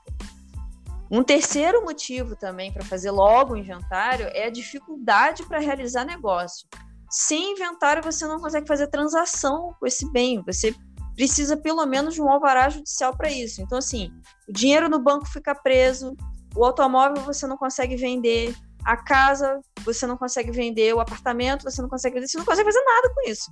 Um 1.12 1.24
terceiro 1.24 1.84
motivo 1.84 2.36
também 2.36 2.72
para 2.72 2.84
fazer 2.84 3.12
logo 3.12 3.54
o 3.54 3.58
inventário 3.58 4.28
é 4.32 4.46
a 4.46 4.50
dificuldade 4.50 5.44
para 5.44 5.60
realizar 5.60 6.06
negócio. 6.06 6.68
Sem 7.08 7.52
inventário, 7.52 8.02
você 8.02 8.26
não 8.26 8.40
consegue 8.40 8.68
fazer 8.68 8.88
transação 8.88 9.76
com 9.80 9.86
esse 9.86 10.12
bem. 10.12 10.42
Você 10.44 10.74
precisa 11.16 11.56
pelo 11.56 11.86
menos 11.86 12.14
de 12.14 12.22
um 12.22 12.30
alvará 12.30 12.70
judicial 12.70 13.16
para 13.16 13.32
isso. 13.32 13.62
Então, 13.62 13.78
assim, 13.78 14.12
o 14.48 14.54
dinheiro 14.54 14.90
no 14.90 15.00
banco 15.00 15.26
fica 15.26 15.54
preso, 15.54 16.16
o 16.56 16.66
automóvel 16.66 17.24
você 17.24 17.48
não 17.48 17.58
consegue 17.58 17.96
vender, 17.96 18.56
a 18.84 18.98
casa 18.98 19.62
você 19.84 20.06
não 20.06 20.18
consegue 20.18 20.52
vender, 20.52 20.94
o 20.94 21.00
apartamento 21.00 21.64
você 21.64 21.82
não 21.82 21.90
consegue 21.90 22.16
vender, 22.16 22.28
você 22.28 22.38
não 22.38 22.46
consegue 22.46 22.72
fazer 22.72 22.84
nada 22.84 23.14
com 23.14 23.30
isso. 23.30 23.52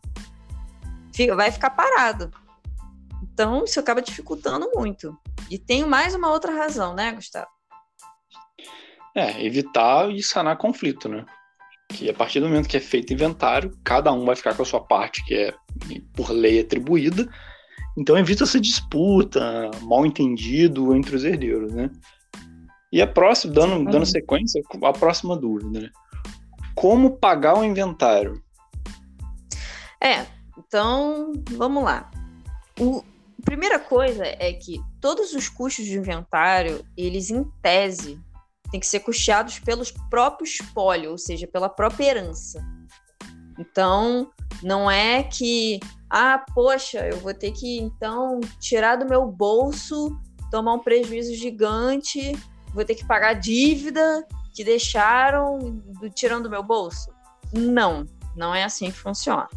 Fica, 1.13 1.35
vai 1.35 1.51
ficar 1.51 1.71
parado. 1.71 2.31
Então, 3.21 3.63
isso 3.63 3.79
acaba 3.79 4.01
dificultando 4.01 4.69
muito. 4.73 5.17
E 5.49 5.57
tem 5.57 5.85
mais 5.85 6.13
uma 6.15 6.29
outra 6.29 6.53
razão, 6.53 6.93
né, 6.93 7.11
Gustavo? 7.11 7.47
É, 9.15 9.43
evitar 9.43 10.09
e 10.09 10.23
sanar 10.23 10.57
conflito, 10.57 11.09
né? 11.09 11.25
Que 11.89 12.09
a 12.09 12.13
partir 12.13 12.39
do 12.39 12.47
momento 12.47 12.69
que 12.69 12.77
é 12.77 12.79
feito 12.79 13.11
inventário, 13.11 13.77
cada 13.83 14.11
um 14.13 14.25
vai 14.25 14.35
ficar 14.35 14.55
com 14.55 14.61
a 14.61 14.65
sua 14.65 14.81
parte, 14.81 15.23
que 15.25 15.35
é 15.35 15.53
por 16.13 16.29
lei 16.31 16.61
atribuída. 16.61 17.29
Então 17.97 18.17
evita 18.17 18.43
essa 18.43 18.59
disputa, 18.59 19.69
mal 19.81 20.05
entendido 20.05 20.95
entre 20.95 21.15
os 21.15 21.23
herdeiros, 21.23 21.73
né? 21.73 21.89
E 22.91 23.01
a 23.01 23.07
próxima, 23.07 23.53
dando, 23.53 23.89
dando 23.89 24.05
sequência, 24.05 24.61
a 24.83 24.93
próxima 24.93 25.35
dúvida, 25.37 25.81
né? 25.81 25.89
Como 26.75 27.17
pagar 27.17 27.57
o 27.57 27.63
inventário? 27.63 28.41
É, 30.01 30.25
então 30.57 31.31
vamos 31.51 31.83
lá. 31.83 32.09
O, 32.79 33.03
a 33.39 33.43
primeira 33.45 33.79
coisa 33.79 34.23
é 34.25 34.53
que 34.53 34.81
todos 34.99 35.33
os 35.33 35.49
custos 35.49 35.85
de 35.85 35.97
inventário, 35.97 36.85
eles 36.95 37.29
em 37.29 37.43
tese, 37.61 38.19
têm 38.71 38.79
que 38.79 38.87
ser 38.87 39.01
custeados 39.01 39.59
pelos 39.59 39.91
próprios 40.09 40.51
espólio, 40.51 41.11
ou 41.11 41.17
seja, 41.17 41.47
pela 41.47 41.69
própria 41.69 42.05
herança. 42.05 42.63
Então, 43.59 44.31
não 44.63 44.89
é 44.89 45.23
que, 45.23 45.79
ah, 46.13 46.43
poxa, 46.53 47.07
eu 47.07 47.17
vou 47.19 47.33
ter 47.33 47.51
que 47.51 47.79
então 47.79 48.41
tirar 48.59 48.97
do 48.97 49.07
meu 49.07 49.25
bolso, 49.25 50.19
tomar 50.51 50.73
um 50.73 50.79
prejuízo 50.79 51.33
gigante, 51.33 52.37
vou 52.73 52.83
ter 52.83 52.95
que 52.95 53.05
pagar 53.05 53.29
a 53.29 53.33
dívida 53.33 54.27
que 54.53 54.61
deixaram 54.61 55.57
do, 56.01 56.09
tirando 56.09 56.43
do 56.43 56.49
meu 56.49 56.61
bolso. 56.61 57.09
Não, 57.53 58.05
não 58.35 58.53
é 58.53 58.65
assim 58.65 58.91
que 58.91 58.97
funciona. 58.97 59.47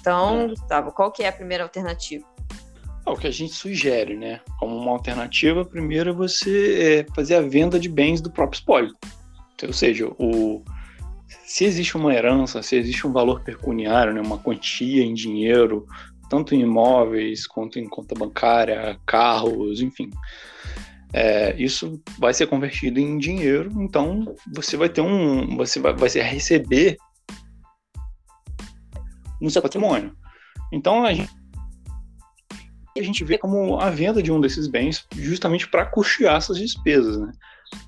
Então, 0.00 0.48
Gustavo, 0.48 0.90
qual 0.90 1.12
que 1.12 1.22
é 1.22 1.28
a 1.28 1.32
primeira 1.32 1.64
alternativa? 1.64 2.24
É 3.06 3.10
o 3.10 3.16
que 3.16 3.26
a 3.26 3.30
gente 3.30 3.52
sugere, 3.52 4.16
né? 4.16 4.40
Como 4.58 4.74
uma 4.74 4.92
alternativa, 4.92 5.66
primeiro 5.66 6.10
é 6.10 6.14
você 6.14 7.04
é, 7.06 7.14
fazer 7.14 7.34
a 7.34 7.42
venda 7.42 7.78
de 7.78 7.90
bens 7.90 8.22
do 8.22 8.30
próprio 8.30 8.58
espólio. 8.58 8.96
Ou 9.62 9.72
seja, 9.74 10.06
o, 10.18 10.64
se 11.44 11.64
existe 11.64 11.96
uma 11.96 12.14
herança, 12.14 12.62
se 12.62 12.76
existe 12.76 13.06
um 13.06 13.12
valor 13.12 13.40
pecuniário, 13.42 14.12
né, 14.12 14.20
uma 14.20 14.38
quantia 14.38 15.04
em 15.04 15.14
dinheiro, 15.14 15.86
tanto 16.28 16.54
em 16.54 16.60
imóveis 16.60 17.46
quanto 17.46 17.78
em 17.78 17.88
conta 17.88 18.14
bancária, 18.14 18.98
carros, 19.06 19.80
enfim, 19.80 20.10
é, 21.12 21.54
isso 21.56 22.02
vai 22.18 22.34
ser 22.34 22.48
convertido 22.48 22.98
em 22.98 23.18
dinheiro, 23.18 23.70
então 23.80 24.34
você 24.52 24.76
vai 24.76 24.88
ter 24.88 25.00
um, 25.00 25.56
você 25.56 25.78
vai, 25.78 25.94
vai 25.94 26.08
receber 26.08 26.96
no 29.40 29.48
seu 29.48 29.62
patrimônio. 29.62 30.12
Então 30.72 31.04
a 31.04 31.12
gente 31.12 31.30
a 32.96 33.02
gente 33.02 33.24
vê 33.24 33.36
como 33.36 33.80
a 33.80 33.90
venda 33.90 34.22
de 34.22 34.30
um 34.30 34.40
desses 34.40 34.68
bens 34.68 35.06
justamente 35.16 35.68
para 35.68 35.84
custear 35.84 36.36
essas 36.36 36.56
despesas, 36.56 37.16
né? 37.18 37.32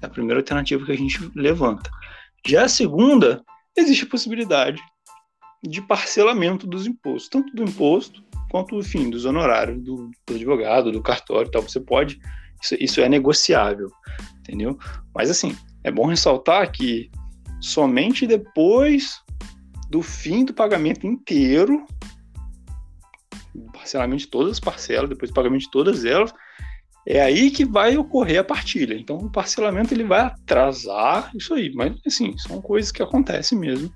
É 0.02 0.06
a 0.06 0.10
primeira 0.10 0.40
alternativa 0.40 0.84
que 0.84 0.92
a 0.92 0.96
gente 0.96 1.30
levanta. 1.34 1.88
Já 2.46 2.64
a 2.64 2.68
segunda, 2.68 3.44
existe 3.76 4.04
a 4.04 4.08
possibilidade 4.08 4.80
de 5.62 5.82
parcelamento 5.82 6.66
dos 6.66 6.86
impostos, 6.86 7.28
tanto 7.28 7.52
do 7.54 7.64
imposto 7.64 8.24
quanto, 8.50 8.78
enfim, 8.78 9.10
dos 9.10 9.24
honorários 9.24 9.82
do, 9.82 10.10
do 10.26 10.34
advogado, 10.34 10.92
do 10.92 11.02
cartório 11.02 11.48
e 11.48 11.50
tal. 11.50 11.62
Você 11.62 11.80
pode, 11.80 12.20
isso, 12.62 12.76
isso 12.78 13.00
é 13.00 13.08
negociável, 13.08 13.88
entendeu? 14.38 14.78
Mas, 15.14 15.30
assim, 15.30 15.56
é 15.82 15.90
bom 15.90 16.06
ressaltar 16.06 16.70
que 16.70 17.10
somente 17.60 18.26
depois 18.26 19.20
do 19.90 20.02
fim 20.02 20.44
do 20.44 20.54
pagamento 20.54 21.06
inteiro 21.06 21.84
parcelamento 23.86 24.22
de 24.22 24.28
todas 24.28 24.52
as 24.52 24.60
parcelas, 24.60 25.08
depois 25.08 25.30
pagamento 25.30 25.62
de 25.62 25.70
todas 25.70 26.04
elas, 26.04 26.32
é 27.06 27.20
aí 27.20 27.50
que 27.50 27.64
vai 27.64 27.96
ocorrer 27.96 28.40
a 28.40 28.44
partilha. 28.44 28.94
Então, 28.94 29.16
o 29.16 29.30
parcelamento 29.30 29.94
ele 29.94 30.04
vai 30.04 30.20
atrasar 30.20 31.30
isso 31.34 31.54
aí, 31.54 31.72
mas 31.74 31.94
assim, 32.06 32.36
são 32.38 32.60
coisas 32.60 32.90
que 32.90 33.02
acontecem 33.02 33.58
mesmo, 33.58 33.92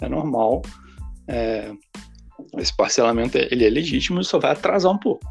é 0.00 0.08
normal. 0.08 0.62
É, 1.28 1.72
esse 2.58 2.74
parcelamento 2.74 3.36
ele 3.36 3.66
é 3.66 3.70
legítimo, 3.70 4.24
só 4.24 4.38
vai 4.38 4.52
atrasar 4.52 4.90
um 4.90 4.98
pouco. 4.98 5.24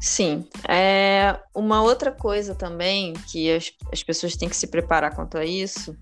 Sim. 0.00 0.44
É, 0.68 1.38
uma 1.54 1.80
outra 1.82 2.10
coisa 2.10 2.54
também 2.54 3.12
que 3.30 3.52
as, 3.52 3.72
as 3.92 4.02
pessoas 4.02 4.36
têm 4.36 4.48
que 4.48 4.56
se 4.56 4.66
preparar 4.66 5.14
quanto 5.14 5.38
a 5.38 5.44
isso 5.44 5.96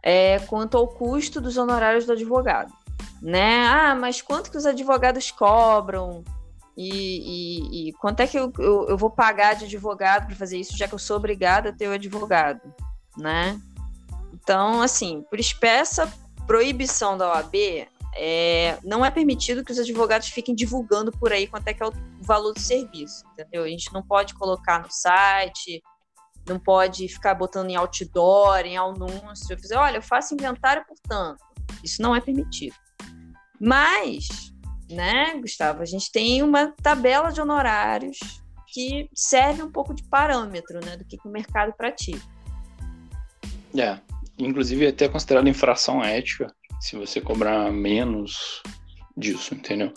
é 0.00 0.38
quanto 0.40 0.76
ao 0.76 0.86
custo 0.86 1.40
dos 1.40 1.56
honorários 1.56 2.04
do 2.06 2.12
advogado 2.12 2.72
né? 3.24 3.66
Ah, 3.66 3.94
mas 3.94 4.20
quanto 4.20 4.50
que 4.50 4.58
os 4.58 4.66
advogados 4.66 5.30
cobram? 5.30 6.22
E, 6.76 6.88
e, 6.88 7.88
e 7.88 7.92
quanto 7.94 8.20
é 8.20 8.26
que 8.26 8.38
eu, 8.38 8.52
eu, 8.58 8.88
eu, 8.88 8.98
vou 8.98 9.10
pagar 9.10 9.54
de 9.54 9.64
advogado 9.64 10.26
para 10.26 10.34
fazer 10.34 10.58
isso, 10.58 10.76
já 10.76 10.88
que 10.88 10.94
eu 10.94 10.98
sou 10.98 11.16
obrigada 11.16 11.68
a 11.68 11.72
ter 11.72 11.88
o 11.88 11.92
advogado, 11.92 12.60
né? 13.16 13.60
Então, 14.32 14.82
assim, 14.82 15.22
por 15.30 15.38
espessa 15.38 16.12
proibição 16.46 17.16
da 17.16 17.28
OAB, 17.32 17.54
é, 18.16 18.78
não 18.84 19.04
é 19.04 19.10
permitido 19.10 19.64
que 19.64 19.72
os 19.72 19.78
advogados 19.78 20.28
fiquem 20.28 20.54
divulgando 20.54 21.10
por 21.12 21.32
aí 21.32 21.46
quanto 21.46 21.66
é 21.68 21.74
que 21.74 21.82
é 21.82 21.86
o 21.86 21.92
valor 22.20 22.52
do 22.52 22.60
serviço, 22.60 23.24
entendeu? 23.32 23.64
A 23.64 23.68
gente 23.68 23.92
não 23.92 24.02
pode 24.02 24.34
colocar 24.34 24.80
no 24.80 24.90
site, 24.90 25.82
não 26.48 26.58
pode 26.58 27.08
ficar 27.08 27.34
botando 27.34 27.70
em 27.70 27.76
outdoor, 27.76 28.60
em 28.60 28.76
anúncio, 28.76 29.56
dizer, 29.56 29.76
olha, 29.76 29.96
eu 29.96 30.02
faço 30.02 30.34
inventário 30.34 30.84
por 30.86 30.96
tanto. 31.08 31.42
Isso 31.82 32.02
não 32.02 32.14
é 32.14 32.20
permitido. 32.20 32.76
Mas, 33.60 34.53
né, 34.90 35.38
Gustavo, 35.40 35.82
a 35.82 35.86
gente 35.86 36.10
tem 36.10 36.42
uma 36.42 36.72
tabela 36.82 37.30
de 37.30 37.40
honorários 37.40 38.18
que 38.68 39.08
serve 39.14 39.62
um 39.62 39.70
pouco 39.70 39.94
de 39.94 40.02
parâmetro, 40.04 40.80
né, 40.84 40.96
do 40.96 41.04
que, 41.04 41.16
que 41.16 41.28
o 41.28 41.30
mercado 41.30 41.72
pratica. 41.76 42.20
É, 43.76 43.98
inclusive 44.38 44.86
até 44.86 45.08
considerado 45.08 45.48
infração 45.48 46.02
ética 46.02 46.52
se 46.80 46.96
você 46.96 47.20
cobrar 47.20 47.72
menos 47.72 48.62
disso, 49.16 49.54
entendeu? 49.54 49.92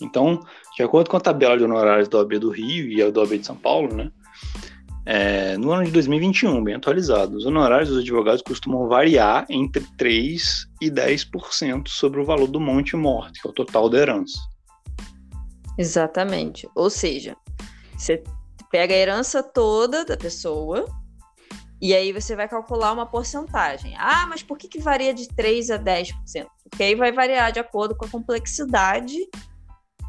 Então, 0.00 0.40
de 0.76 0.82
acordo 0.82 1.10
com 1.10 1.16
a 1.16 1.20
tabela 1.20 1.56
de 1.56 1.64
honorários 1.64 2.08
do 2.08 2.18
OAB 2.18 2.38
do 2.38 2.50
Rio 2.50 2.90
e 2.90 3.02
a 3.02 3.10
do 3.10 3.20
OAB 3.20 3.38
de 3.38 3.46
São 3.46 3.56
Paulo, 3.56 3.94
né, 3.94 4.10
é, 5.04 5.56
no 5.56 5.72
ano 5.72 5.84
de 5.84 5.90
2021, 5.90 6.62
bem 6.62 6.74
atualizado, 6.74 7.36
os 7.36 7.44
honorários 7.44 7.88
dos 7.88 7.98
advogados 7.98 8.42
costumam 8.42 8.88
variar 8.88 9.44
entre 9.50 9.84
3% 9.98 10.66
e 10.80 10.90
10% 10.90 11.88
sobre 11.88 12.20
o 12.20 12.24
valor 12.24 12.46
do 12.46 12.60
monte 12.60 12.96
morte, 12.96 13.40
que 13.40 13.48
é 13.48 13.50
o 13.50 13.54
total 13.54 13.88
da 13.88 13.98
herança. 13.98 14.38
Exatamente. 15.76 16.68
Ou 16.74 16.88
seja, 16.88 17.36
você 17.96 18.22
pega 18.70 18.94
a 18.94 18.98
herança 18.98 19.42
toda 19.42 20.04
da 20.04 20.16
pessoa 20.16 20.86
e 21.80 21.94
aí 21.94 22.12
você 22.12 22.36
vai 22.36 22.48
calcular 22.48 22.92
uma 22.92 23.06
porcentagem. 23.06 23.94
Ah, 23.98 24.26
mas 24.28 24.42
por 24.42 24.56
que, 24.56 24.68
que 24.68 24.78
varia 24.78 25.12
de 25.12 25.26
3% 25.26 25.74
a 25.74 25.78
10%? 25.78 26.46
Porque 26.70 26.82
aí 26.82 26.94
vai 26.94 27.10
variar 27.10 27.50
de 27.50 27.58
acordo 27.58 27.96
com 27.96 28.04
a 28.04 28.08
complexidade 28.08 29.16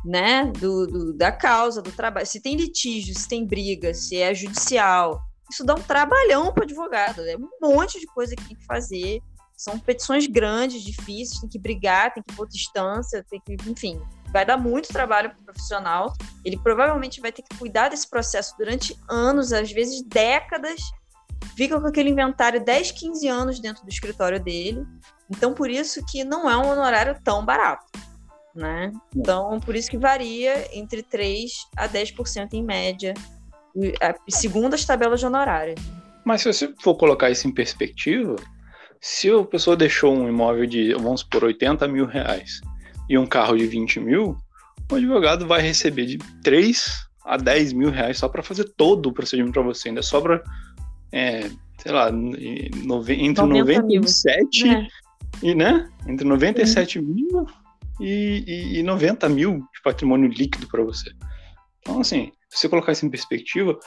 né, 0.03 0.51
do, 0.59 0.85
do, 0.85 1.13
da 1.13 1.31
causa, 1.31 1.81
do 1.81 1.91
trabalho. 1.91 2.25
Se 2.25 2.41
tem 2.41 2.55
litígio, 2.55 3.17
se 3.17 3.27
tem 3.27 3.45
briga, 3.45 3.93
se 3.93 4.17
é 4.17 4.33
judicial, 4.33 5.21
isso 5.49 5.63
dá 5.63 5.75
um 5.75 5.81
trabalhão 5.81 6.51
para 6.51 6.61
o 6.61 6.63
advogado. 6.63 7.21
É 7.21 7.37
um 7.37 7.49
monte 7.61 7.99
de 7.99 8.05
coisa 8.07 8.35
que 8.35 8.43
tem 8.45 8.57
que 8.57 8.65
fazer. 8.65 9.21
São 9.55 9.79
petições 9.79 10.27
grandes, 10.27 10.81
difíceis, 10.81 11.39
tem 11.39 11.49
que 11.49 11.59
brigar, 11.59 12.13
tem 12.13 12.23
que 12.23 12.33
ir 12.33 12.35
para 12.35 12.45
distância, 12.47 13.23
tem 13.29 13.39
que, 13.39 13.55
enfim, 13.69 14.01
vai 14.31 14.45
dar 14.45 14.57
muito 14.57 14.89
trabalho 14.89 15.29
para 15.29 15.39
o 15.39 15.43
profissional. 15.45 16.13
Ele 16.43 16.57
provavelmente 16.57 17.21
vai 17.21 17.31
ter 17.31 17.43
que 17.43 17.57
cuidar 17.57 17.89
desse 17.89 18.09
processo 18.09 18.55
durante 18.57 18.97
anos, 19.07 19.53
às 19.53 19.71
vezes 19.71 20.01
décadas. 20.01 20.81
Fica 21.55 21.79
com 21.79 21.87
aquele 21.87 22.09
inventário 22.09 22.63
10, 22.63 22.91
15 22.91 23.27
anos 23.27 23.59
dentro 23.59 23.83
do 23.83 23.89
escritório 23.89 24.43
dele. 24.43 24.83
Então, 25.29 25.53
por 25.53 25.69
isso 25.69 26.03
que 26.07 26.23
não 26.23 26.49
é 26.49 26.57
um 26.57 26.71
honorário 26.71 27.17
tão 27.23 27.45
barato 27.45 27.85
né? 28.55 28.91
Então, 29.15 29.59
por 29.59 29.75
isso 29.75 29.89
que 29.89 29.97
varia 29.97 30.67
entre 30.77 31.01
3 31.01 31.51
a 31.75 31.87
10% 31.87 32.53
em 32.53 32.63
média, 32.63 33.13
segundo 34.29 34.73
as 34.73 34.85
tabelas 34.85 35.19
de 35.19 35.25
honorário. 35.25 35.75
Mas 36.23 36.41
se 36.41 36.53
você 36.53 36.73
for 36.81 36.95
colocar 36.95 37.29
isso 37.29 37.47
em 37.47 37.53
perspectiva, 37.53 38.35
se 39.01 39.29
a 39.29 39.43
pessoa 39.43 39.75
deixou 39.75 40.15
um 40.15 40.29
imóvel 40.29 40.65
de, 40.65 40.93
vamos 40.93 41.21
supor, 41.21 41.45
80 41.45 41.87
mil 41.87 42.05
reais 42.05 42.61
e 43.09 43.17
um 43.17 43.25
carro 43.25 43.57
de 43.57 43.65
20 43.65 43.99
mil, 43.99 44.37
o 44.91 44.95
advogado 44.95 45.47
vai 45.47 45.61
receber 45.61 46.05
de 46.05 46.17
3 46.43 47.07
a 47.25 47.37
10 47.37 47.73
mil 47.73 47.89
reais 47.89 48.17
só 48.17 48.29
para 48.29 48.43
fazer 48.43 48.65
todo 48.77 49.07
o 49.07 49.13
procedimento 49.13 49.53
para 49.53 49.63
você. 49.63 49.89
Ainda 49.89 50.01
sobra, 50.01 50.43
é, 51.11 51.49
sei 51.79 51.91
lá, 51.91 52.11
nove, 52.11 53.15
entre 53.15 53.45
97 53.45 54.67
mil. 54.67 54.87
e, 55.41 55.55
né? 55.55 55.89
Entre 56.07 56.25
97 56.25 56.99
Sim. 56.99 57.05
mil 57.05 57.45
e, 57.99 58.43
e, 58.47 58.79
e 58.79 58.83
90 58.83 59.27
mil 59.29 59.59
de 59.73 59.81
patrimônio 59.83 60.29
líquido 60.29 60.67
para 60.67 60.83
você. 60.83 61.11
Então, 61.79 61.99
assim, 61.99 62.31
se 62.49 62.59
você 62.59 62.69
colocar 62.69 62.91
isso 62.91 63.05
em 63.05 63.09
perspectiva, 63.09 63.77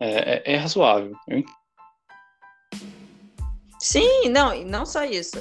é, 0.00 0.52
é, 0.52 0.54
é 0.54 0.56
razoável. 0.56 1.12
Sim, 3.80 4.28
não, 4.28 4.54
e 4.54 4.64
não 4.64 4.84
só 4.84 5.04
isso. 5.04 5.38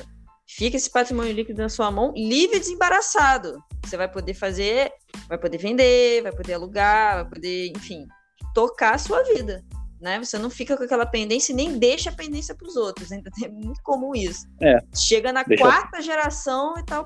Fica 0.48 0.78
esse 0.78 0.90
patrimônio 0.90 1.34
líquido 1.34 1.62
na 1.62 1.70
sua 1.70 1.92
mão, 1.92 2.14
livre 2.16 2.58
e 2.58 2.60
desembaraçado. 2.60 3.62
Você 3.84 3.98
vai 3.98 4.10
poder 4.10 4.34
fazer, 4.34 4.92
vai 5.28 5.38
poder 5.38 5.58
vender, 5.58 6.24
vai 6.24 6.32
poder 6.32 6.54
alugar, 6.54 7.16
vai 7.16 7.30
poder, 7.34 7.72
enfim, 7.76 8.08
tocar 8.54 8.96
a 8.96 8.98
sua 8.98 9.24
vida. 9.24 9.64
Né? 10.00 10.20
Você 10.20 10.38
não 10.38 10.50
fica 10.50 10.78
com 10.78 10.84
aquela 10.84 11.06
pendência 11.06 11.52
e 11.52 11.56
nem 11.56 11.78
deixa 11.80 12.10
a 12.10 12.14
pendência 12.14 12.54
para 12.54 12.68
os 12.68 12.76
outros. 12.76 13.12
Ainda 13.12 13.32
é 13.44 13.48
muito 13.50 13.82
comum 13.82 14.14
isso. 14.16 14.48
É, 14.62 14.80
Chega 14.96 15.34
na 15.34 15.44
deixa... 15.44 15.64
quarta 15.64 16.02
geração 16.02 16.76
e 16.78 16.84
tá 16.84 17.06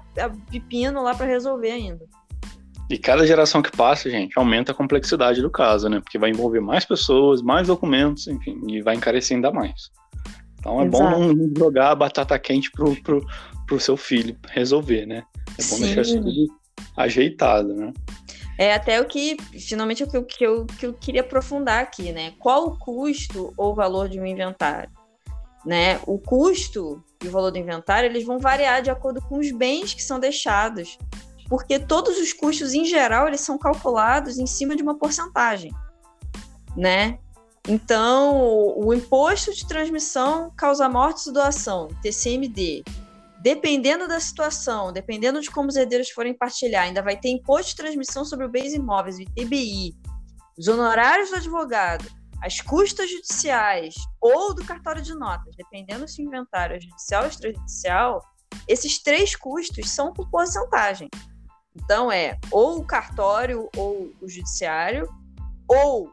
pepino 0.52 1.02
lá 1.02 1.16
para 1.16 1.26
resolver 1.26 1.72
ainda. 1.72 2.06
E 2.90 2.98
cada 2.98 3.26
geração 3.26 3.62
que 3.62 3.72
passa, 3.72 4.10
gente, 4.10 4.38
aumenta 4.38 4.74
a 4.74 4.76
complexidade 4.76 5.42
do 5.42 5.50
caso, 5.50 5.88
né? 5.88 6.02
Porque 6.02 6.18
vai 6.18 6.30
envolver 6.30 6.60
mais 6.60 6.84
pessoas, 6.84 7.42
mais 7.42 7.68
documentos, 7.68 8.28
enfim, 8.28 8.60
e 8.68 8.82
vai 8.82 8.96
encarecer 8.96 9.36
ainda 9.36 9.50
mais. 9.50 9.90
Então 10.60 10.82
é 10.82 10.86
Exato. 10.86 11.04
bom 11.04 11.34
não 11.34 11.52
jogar 11.58 11.92
a 11.92 11.96
batata 11.96 12.38
quente 12.38 12.70
pro, 12.72 12.94
pro, 13.02 13.26
pro 13.66 13.80
seu 13.80 13.96
filho 13.96 14.38
resolver, 14.50 15.06
né? 15.06 15.24
É 15.58 15.64
bom 15.64 15.78
Sim. 15.78 15.82
deixar 15.84 16.02
isso 16.02 16.22
tudo 16.22 16.62
ajeitado, 16.98 17.74
né? 17.74 17.94
É 18.62 18.76
até 18.76 19.02
o 19.02 19.06
que, 19.06 19.38
finalmente, 19.60 20.04
o 20.04 20.08
que 20.08 20.16
eu, 20.16 20.24
que, 20.24 20.46
eu, 20.46 20.66
que 20.68 20.86
eu 20.86 20.94
queria 20.94 21.22
aprofundar 21.22 21.82
aqui, 21.82 22.12
né? 22.12 22.36
Qual 22.38 22.68
o 22.68 22.78
custo 22.78 23.52
ou 23.58 23.74
valor 23.74 24.08
de 24.08 24.20
um 24.20 24.26
inventário? 24.26 24.92
Né? 25.66 26.00
O 26.06 26.20
custo 26.20 27.04
e 27.24 27.28
o 27.28 27.32
valor 27.32 27.50
do 27.50 27.58
inventário, 27.58 28.08
eles 28.08 28.24
vão 28.24 28.38
variar 28.38 28.84
de 28.84 28.92
acordo 28.92 29.20
com 29.24 29.40
os 29.40 29.52
bens 29.52 29.96
que 29.96 30.04
são 30.04 30.20
deixados 30.20 31.00
porque 31.50 31.80
todos 31.80 32.20
os 32.20 32.32
custos, 32.34 32.76
em 32.76 32.86
geral, 32.86 33.28
eles 33.28 33.42
são 33.42 33.58
calculados 33.58 34.38
em 34.38 34.46
cima 34.46 34.76
de 34.76 34.84
uma 34.84 34.98
porcentagem, 34.98 35.70
né? 36.78 37.18
Então, 37.68 38.78
o 38.78 38.94
imposto 38.94 39.52
de 39.54 39.68
transmissão 39.68 40.54
causa 40.56 40.88
mortes 40.88 41.26
e 41.26 41.34
doação, 41.34 41.88
TCMD. 42.02 42.84
Dependendo 43.42 44.08
da 44.08 44.20
situação, 44.20 44.94
dependendo 44.94 45.42
de 45.42 45.50
como 45.50 45.68
os 45.68 45.76
herdeiros 45.76 46.12
forem 46.12 46.38
partilhar, 46.38 46.84
ainda 46.84 47.02
vai 47.02 47.20
ter 47.20 47.30
imposto 47.30 47.72
de 47.72 47.76
transmissão 47.76 48.24
sobre 48.24 48.48
bens 48.48 48.72
imóveis, 48.72 49.18
o 49.18 49.22
ITBI, 49.22 49.96
os 50.56 50.68
honorários 50.68 51.32
do 51.32 51.38
advogado, 51.38 52.06
as 52.44 52.62
custas 52.62 53.10
judiciais 53.10 53.96
ou 54.22 54.54
do 54.54 54.64
cartório 54.64 55.02
de 55.02 55.16
notas, 55.16 55.56
dependendo 55.56 56.08
se 56.08 56.22
o 56.22 56.26
inventário 56.26 56.76
é 56.76 56.80
judicial 56.80 57.24
ou 57.24 57.30
extrajudicial, 57.30 58.22
esses 58.68 59.02
três 59.02 59.36
custos 59.36 59.90
são 59.90 60.14
por 60.14 60.30
porcentagem. 60.30 61.10
Então 61.76 62.12
é 62.12 62.38
ou 62.52 62.78
o 62.78 62.86
cartório 62.86 63.68
ou 63.76 64.12
o 64.22 64.30
judiciário, 64.30 65.10
ou 65.68 66.12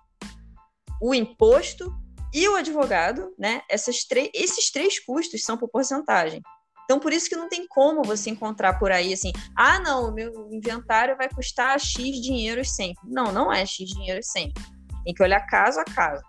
o 0.99 1.15
imposto 1.15 1.95
e 2.33 2.49
o 2.49 2.57
advogado, 2.57 3.35
né? 3.39 3.61
Essas 3.69 4.07
esses 4.33 4.71
três 4.71 4.99
custos 4.99 5.45
são 5.45 5.59
por 5.59 5.69
porcentagem. 5.69 6.41
Então, 6.89 6.99
por 6.99 7.13
isso 7.13 7.29
que 7.29 7.37
não 7.37 7.51
tem 7.51 7.67
como 7.69 8.03
você 8.03 8.31
encontrar 8.31 8.79
por 8.79 8.91
aí 8.91 9.13
assim, 9.13 9.31
ah, 9.55 9.79
não, 9.79 10.09
o 10.09 10.15
meu 10.15 10.49
inventário 10.51 11.19
vai 11.19 11.29
custar 11.29 11.79
X 11.79 12.19
dinheiro 12.19 12.65
sempre. 12.65 13.03
Não, 13.05 13.31
não 13.31 13.53
é 13.53 13.67
X 13.67 13.87
dinheiro 13.91 14.21
sempre. 14.23 14.65
Tem 15.05 15.13
que 15.13 15.23
olhar 15.23 15.45
caso 15.47 15.79
a 15.81 15.85
caso. 15.85 16.23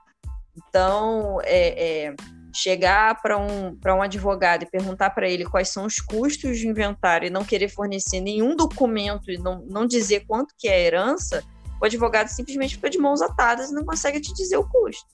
Então, 0.58 1.39
é, 1.45 2.08
é 2.08 2.15
chegar 2.54 3.22
para 3.22 3.38
um, 3.38 3.80
um 3.86 4.02
advogado 4.02 4.63
e 4.63 4.69
perguntar 4.69 5.12
para 5.12 5.30
ele 5.30 5.45
quais 5.45 5.69
são 5.69 5.86
os 5.86 6.02
custos 6.02 6.58
de 6.58 6.67
inventário 6.67 7.28
e 7.28 7.30
não 7.30 7.45
querer 7.45 7.69
fornecer 7.69 8.19
nenhum 8.19 8.54
documento 8.54 9.32
e 9.32 9.38
não, 9.38 9.65
não 9.65 9.88
dizer 9.88 10.26
quanto 10.28 10.54
que 10.58 10.67
é 10.67 10.74
a 10.74 10.80
herança, 10.80 11.41
o 11.82 11.86
advogado 11.86 12.28
simplesmente 12.28 12.76
fica 12.76 12.89
de 12.89 12.98
mãos 12.98 13.22
atadas 13.22 13.72
e 13.72 13.74
não 13.74 13.86
consegue 13.86 14.19
te 14.19 14.34
dizer 14.34 14.58
o 14.58 14.67
custo. 14.67 15.08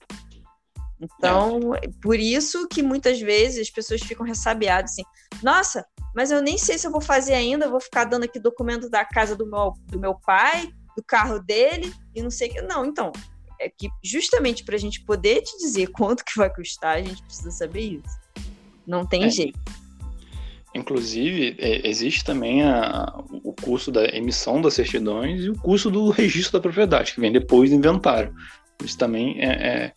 Então, 1.00 1.74
é. 1.74 1.80
por 2.00 2.18
isso 2.18 2.66
que 2.68 2.82
muitas 2.82 3.20
vezes 3.20 3.60
as 3.60 3.70
pessoas 3.70 4.00
ficam 4.00 4.24
ressabiadas 4.24 4.92
assim, 4.92 5.04
nossa, 5.42 5.84
mas 6.14 6.30
eu 6.30 6.40
nem 6.40 6.56
sei 6.56 6.78
se 6.78 6.86
eu 6.86 6.90
vou 6.90 7.00
fazer 7.00 7.34
ainda, 7.34 7.68
vou 7.68 7.80
ficar 7.80 8.04
dando 8.04 8.24
aqui 8.24 8.40
documento 8.40 8.88
da 8.88 9.04
casa 9.04 9.36
do 9.36 9.46
meu, 9.46 9.74
do 9.86 10.00
meu 10.00 10.14
pai, 10.14 10.70
do 10.96 11.02
carro 11.04 11.38
dele, 11.38 11.92
e 12.14 12.22
não 12.22 12.30
sei 12.30 12.48
o 12.48 12.52
que. 12.52 12.62
Não, 12.62 12.86
então, 12.86 13.12
é 13.60 13.68
que 13.68 13.88
justamente 14.02 14.64
para 14.64 14.76
a 14.76 14.78
gente 14.78 15.04
poder 15.04 15.42
te 15.42 15.58
dizer 15.58 15.88
quanto 15.88 16.24
que 16.24 16.36
vai 16.36 16.52
custar, 16.52 16.96
a 16.96 17.02
gente 17.02 17.22
precisa 17.22 17.50
saber 17.50 17.80
isso. 17.80 18.18
Não 18.86 19.04
tem 19.06 19.24
é. 19.24 19.30
jeito. 19.30 19.60
Inclusive, 20.74 21.56
é, 21.58 21.88
existe 21.88 22.22
também 22.22 22.62
a, 22.62 23.22
o 23.42 23.52
custo 23.52 23.90
da 23.90 24.04
emissão 24.14 24.60
das 24.60 24.74
certidões 24.74 25.42
e 25.42 25.50
o 25.50 25.58
custo 25.58 25.90
do 25.90 26.10
registro 26.10 26.54
da 26.54 26.60
propriedade, 26.60 27.14
que 27.14 27.20
vem 27.20 27.32
depois 27.32 27.70
do 27.70 27.76
inventário. 27.76 28.34
Isso 28.84 28.98
também 28.98 29.40
é, 29.40 29.46
é, 29.46 29.92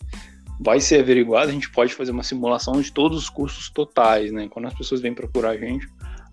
vai 0.60 0.82
ser 0.82 1.00
averiguado, 1.00 1.50
a 1.50 1.54
gente 1.54 1.72
pode 1.72 1.94
fazer 1.94 2.12
uma 2.12 2.24
simulação 2.24 2.82
de 2.82 2.92
todos 2.92 3.18
os 3.18 3.30
custos 3.30 3.70
totais, 3.70 4.32
né? 4.32 4.50
Quando 4.50 4.68
as 4.68 4.74
pessoas 4.74 5.00
vêm 5.00 5.14
procurar 5.14 5.52
a 5.52 5.58
gente, 5.58 5.88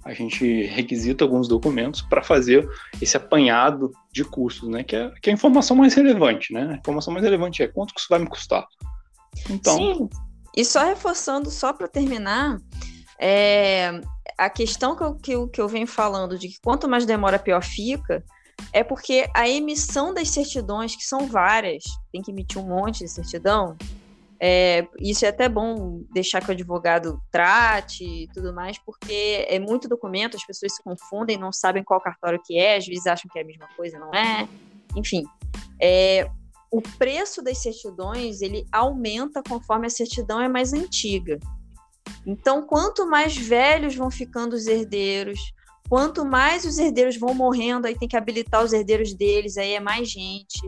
a 0.04 0.12
gente 0.12 0.64
requisita 0.64 1.24
alguns 1.24 1.46
documentos 1.46 2.02
para 2.02 2.22
fazer 2.22 2.68
esse 3.00 3.16
apanhado 3.16 3.92
de 4.12 4.24
custos, 4.24 4.68
né? 4.68 4.82
Que 4.82 4.96
é, 4.96 5.10
que 5.22 5.30
é 5.30 5.32
a 5.32 5.34
informação 5.34 5.76
mais 5.76 5.94
relevante, 5.94 6.52
né? 6.52 6.72
A 6.72 6.76
informação 6.76 7.12
mais 7.12 7.24
relevante 7.24 7.62
é 7.62 7.68
quanto 7.68 7.94
que 7.94 8.00
isso 8.00 8.08
vai 8.10 8.18
me 8.18 8.26
custar. 8.26 8.66
Então. 9.48 9.76
Sim. 9.76 10.08
E 10.56 10.64
só 10.64 10.84
reforçando, 10.84 11.50
só 11.50 11.72
para 11.72 11.86
terminar, 11.86 12.56
é, 13.20 14.00
a 14.36 14.50
questão 14.50 14.96
que 14.96 15.02
eu, 15.02 15.14
que, 15.14 15.32
eu, 15.32 15.48
que 15.48 15.60
eu 15.60 15.68
venho 15.68 15.86
falando 15.86 16.38
de 16.38 16.48
que 16.48 16.60
quanto 16.62 16.88
mais 16.88 17.06
demora, 17.06 17.38
pior 17.38 17.62
fica, 17.62 18.24
é 18.72 18.82
porque 18.82 19.28
a 19.34 19.48
emissão 19.48 20.12
das 20.12 20.30
certidões, 20.30 20.96
que 20.96 21.04
são 21.04 21.26
várias, 21.26 21.84
tem 22.10 22.22
que 22.22 22.30
emitir 22.30 22.58
um 22.58 22.66
monte 22.66 23.00
de 23.00 23.08
certidão, 23.08 23.76
é, 24.40 24.86
isso 25.00 25.24
é 25.24 25.28
até 25.28 25.48
bom 25.48 26.02
deixar 26.12 26.40
que 26.42 26.48
o 26.48 26.52
advogado 26.52 27.20
trate 27.30 28.04
e 28.04 28.28
tudo 28.28 28.52
mais, 28.52 28.78
porque 28.78 29.46
é 29.48 29.58
muito 29.58 29.88
documento, 29.88 30.36
as 30.36 30.44
pessoas 30.44 30.74
se 30.74 30.82
confundem, 30.82 31.38
não 31.38 31.52
sabem 31.52 31.82
qual 31.82 32.00
cartório 32.00 32.40
que 32.44 32.58
é, 32.58 32.76
às 32.76 32.86
vezes 32.86 33.06
acham 33.06 33.30
que 33.32 33.38
é 33.38 33.42
a 33.42 33.46
mesma 33.46 33.68
coisa, 33.76 33.98
não 33.98 34.12
é. 34.12 34.46
Enfim, 34.94 35.24
é, 35.80 36.30
o 36.70 36.82
preço 36.82 37.42
das 37.42 37.58
certidões 37.58 38.42
ele 38.42 38.66
aumenta 38.70 39.42
conforme 39.42 39.86
a 39.86 39.90
certidão 39.90 40.40
é 40.40 40.48
mais 40.48 40.72
antiga. 40.72 41.38
Então, 42.26 42.66
quanto 42.66 43.06
mais 43.06 43.36
velhos 43.36 43.94
vão 43.94 44.10
ficando 44.10 44.54
os 44.54 44.66
herdeiros, 44.66 45.40
quanto 45.88 46.24
mais 46.24 46.64
os 46.64 46.78
herdeiros 46.78 47.16
vão 47.16 47.32
morrendo, 47.32 47.86
aí 47.86 47.96
tem 47.96 48.08
que 48.08 48.16
habilitar 48.16 48.62
os 48.62 48.72
herdeiros 48.72 49.14
deles, 49.14 49.56
aí 49.56 49.72
é 49.72 49.80
mais 49.80 50.10
gente, 50.10 50.60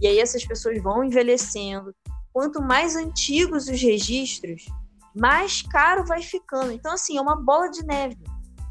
e 0.00 0.06
aí 0.06 0.20
essas 0.20 0.44
pessoas 0.44 0.80
vão 0.80 1.02
envelhecendo 1.02 1.92
quanto 2.36 2.60
mais 2.60 2.94
antigos 2.94 3.66
os 3.66 3.80
registros, 3.80 4.66
mais 5.14 5.62
caro 5.62 6.04
vai 6.04 6.20
ficando. 6.20 6.70
Então, 6.70 6.92
assim, 6.92 7.16
é 7.16 7.20
uma 7.22 7.34
bola 7.34 7.70
de 7.70 7.82
neve. 7.82 8.18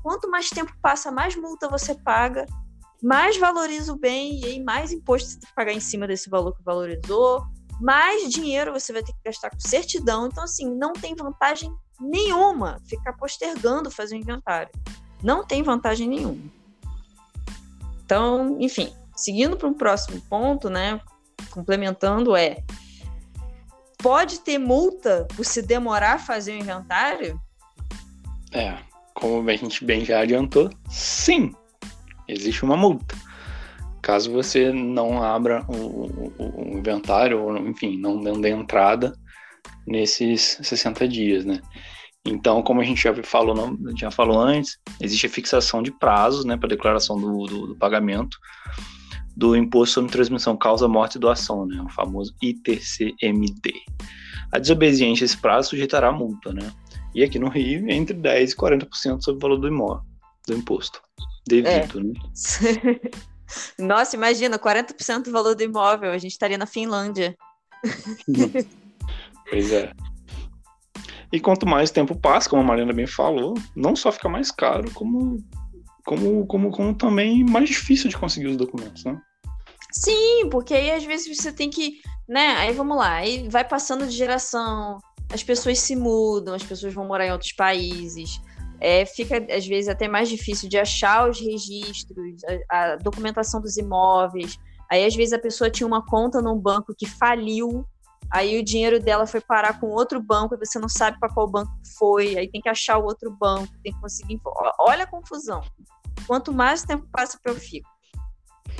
Quanto 0.03 0.29
mais 0.29 0.51
tempo 0.51 0.71
passa, 0.83 1.11
mais 1.11 1.35
multa 1.35 1.67
você 1.67 1.95
paga, 1.95 2.45
mais 3.01 3.39
valoriza 3.39 3.91
o 3.91 3.97
bem, 3.97 4.39
e 4.39 4.45
aí 4.45 4.63
mais 4.63 4.91
imposto 4.91 5.29
você 5.29 5.39
tem 5.39 5.49
que 5.49 5.55
pagar 5.55 5.73
em 5.73 5.79
cima 5.79 6.05
desse 6.05 6.29
valor 6.29 6.55
que 6.55 6.61
valorizou, 6.61 7.43
mais 7.81 8.29
dinheiro 8.29 8.71
você 8.71 8.93
vai 8.93 9.01
ter 9.01 9.13
que 9.13 9.19
gastar 9.25 9.49
com 9.49 9.59
certidão. 9.59 10.27
Então, 10.27 10.43
assim, 10.43 10.69
não 10.69 10.93
tem 10.93 11.15
vantagem 11.15 11.75
nenhuma 11.99 12.79
ficar 12.87 13.13
postergando 13.13 13.89
fazer 13.89 14.13
o 14.13 14.19
inventário. 14.19 14.69
Não 15.23 15.43
tem 15.43 15.63
vantagem 15.63 16.07
nenhuma. 16.07 16.51
Então, 18.05 18.57
enfim, 18.59 18.93
seguindo 19.15 19.57
para 19.57 19.67
um 19.67 19.73
próximo 19.73 20.21
ponto, 20.29 20.69
né? 20.69 21.01
Complementando, 21.49 22.35
é 22.35 22.63
pode 23.97 24.39
ter 24.41 24.57
multa 24.57 25.27
por 25.35 25.45
se 25.45 25.61
demorar 25.61 26.13
a 26.13 26.19
fazer 26.19 26.53
o 26.53 26.59
inventário? 26.59 27.39
É, 28.51 28.77
como 29.13 29.49
a 29.49 29.55
gente 29.55 29.83
bem 29.83 30.05
já 30.05 30.21
adiantou, 30.21 30.69
sim, 30.89 31.53
existe 32.27 32.63
uma 32.63 32.77
multa. 32.77 33.15
Caso 34.01 34.31
você 34.31 34.71
não 34.71 35.23
abra 35.23 35.65
o, 35.67 36.31
o, 36.37 36.73
o 36.73 36.77
inventário, 36.77 37.41
ou 37.41 37.57
enfim, 37.57 37.97
não 37.97 38.39
dê 38.39 38.49
entrada 38.49 39.13
nesses 39.87 40.59
60 40.61 41.07
dias, 41.07 41.45
né? 41.45 41.61
Então, 42.25 42.63
como 42.63 42.81
a 42.81 42.83
gente 42.83 43.01
já 43.01 43.13
falou, 43.23 43.77
já 43.95 44.09
falou 44.09 44.39
antes, 44.39 44.79
existe 44.99 45.27
a 45.27 45.29
fixação 45.29 45.83
de 45.83 45.91
prazos 45.91 46.43
né, 46.43 46.57
para 46.57 46.69
declaração 46.69 47.19
do, 47.19 47.45
do, 47.45 47.67
do 47.67 47.75
pagamento 47.75 48.37
do 49.35 49.55
Imposto 49.55 49.95
sobre 49.95 50.11
Transmissão 50.11 50.55
Causa 50.55 50.87
Morte 50.87 51.15
e 51.15 51.19
Doação, 51.19 51.65
né, 51.65 51.81
o 51.81 51.89
famoso 51.89 52.33
ITCMD. 52.41 53.73
A 54.51 54.59
desobediência 54.59 55.23
a 55.23 55.25
esse 55.25 55.37
prazo 55.37 55.69
sujeitará 55.69 56.07
a 56.07 56.11
multa, 56.11 56.53
né? 56.53 56.71
E 57.13 57.23
aqui 57.23 57.39
no 57.39 57.49
Rio, 57.49 57.89
entre 57.89 58.15
10% 58.15 58.51
e 58.51 58.55
40% 58.55 59.21
sobre 59.21 59.37
o 59.37 59.39
valor 59.39 59.57
do 59.57 59.67
imóvel, 59.67 60.03
do 60.47 60.53
imposto 60.53 61.01
devido, 61.47 61.99
é. 61.99 62.03
né? 62.03 62.13
Nossa, 63.77 64.15
imagina, 64.15 64.57
40% 64.57 65.23
do 65.23 65.31
valor 65.31 65.55
do 65.55 65.63
imóvel, 65.63 66.11
a 66.11 66.17
gente 66.17 66.31
estaria 66.31 66.57
na 66.57 66.65
Finlândia. 66.65 67.35
pois 69.49 69.71
é. 69.71 69.91
E 71.31 71.39
quanto 71.39 71.67
mais 71.67 71.91
tempo 71.91 72.15
passa, 72.15 72.49
como 72.49 72.61
a 72.61 72.65
Mariana 72.65 72.93
bem 72.93 73.05
falou, 73.05 73.53
não 73.75 73.95
só 73.95 74.11
fica 74.11 74.29
mais 74.29 74.51
caro, 74.51 74.89
como 74.91 75.43
como, 76.05 76.45
como, 76.45 76.71
como 76.71 76.93
também 76.93 77.43
mais 77.43 77.69
difícil 77.69 78.09
de 78.09 78.17
conseguir 78.17 78.47
os 78.47 78.57
documentos, 78.57 79.03
né? 79.03 79.19
Sim, 79.91 80.49
porque 80.51 80.73
aí 80.73 80.91
às 80.91 81.03
vezes 81.03 81.35
você 81.35 81.51
tem 81.51 81.69
que, 81.69 81.99
né? 82.27 82.55
Aí 82.57 82.73
vamos 82.73 82.97
lá, 82.97 83.15
aí 83.15 83.47
vai 83.49 83.67
passando 83.67 84.05
de 84.05 84.11
geração, 84.11 84.99
as 85.31 85.43
pessoas 85.43 85.79
se 85.79 85.95
mudam, 85.95 86.53
as 86.53 86.63
pessoas 86.63 86.93
vão 86.93 87.05
morar 87.07 87.25
em 87.25 87.31
outros 87.31 87.53
países. 87.53 88.39
É, 88.79 89.05
fica, 89.05 89.37
às 89.55 89.65
vezes, 89.65 89.87
até 89.87 90.07
mais 90.07 90.29
difícil 90.29 90.69
de 90.69 90.77
achar 90.77 91.29
os 91.29 91.39
registros, 91.39 92.41
a, 92.69 92.93
a 92.93 92.95
documentação 92.97 93.61
dos 93.61 93.77
imóveis. 93.77 94.59
Aí, 94.91 95.05
às 95.05 95.15
vezes, 95.15 95.33
a 95.33 95.39
pessoa 95.39 95.69
tinha 95.69 95.87
uma 95.87 96.05
conta 96.05 96.41
num 96.41 96.57
banco 96.57 96.93
que 96.95 97.05
faliu, 97.05 97.85
aí 98.31 98.59
o 98.59 98.63
dinheiro 98.63 98.99
dela 98.99 99.25
foi 99.25 99.41
parar 99.41 99.79
com 99.79 99.87
outro 99.87 100.21
banco, 100.21 100.55
e 100.55 100.57
você 100.57 100.79
não 100.79 100.89
sabe 100.89 101.19
para 101.19 101.33
qual 101.33 101.47
banco 101.47 101.71
foi, 101.97 102.37
aí 102.37 102.49
tem 102.49 102.61
que 102.61 102.69
achar 102.69 102.97
o 102.97 103.05
outro 103.05 103.31
banco, 103.31 103.73
tem 103.83 103.93
que 103.93 104.01
conseguir. 104.01 104.39
Olha 104.79 105.03
a 105.03 105.07
confusão. 105.07 105.61
Quanto 106.27 106.53
mais 106.53 106.83
tempo 106.83 107.07
passa, 107.11 107.39
eu 107.45 107.55
fico. 107.55 107.89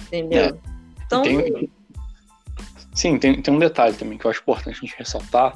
Entendeu? 0.08 0.46
É. 0.46 0.60
Então. 1.06 1.22
Tem, 1.22 1.72
sim, 2.94 3.18
tem, 3.18 3.42
tem 3.42 3.54
um 3.54 3.60
detalhe 3.60 3.96
também 3.96 4.18
que 4.18 4.26
eu 4.26 4.32
acho 4.32 4.42
importante 4.42 4.78
a 4.78 4.86
gente 4.86 4.98
ressaltar: 4.98 5.54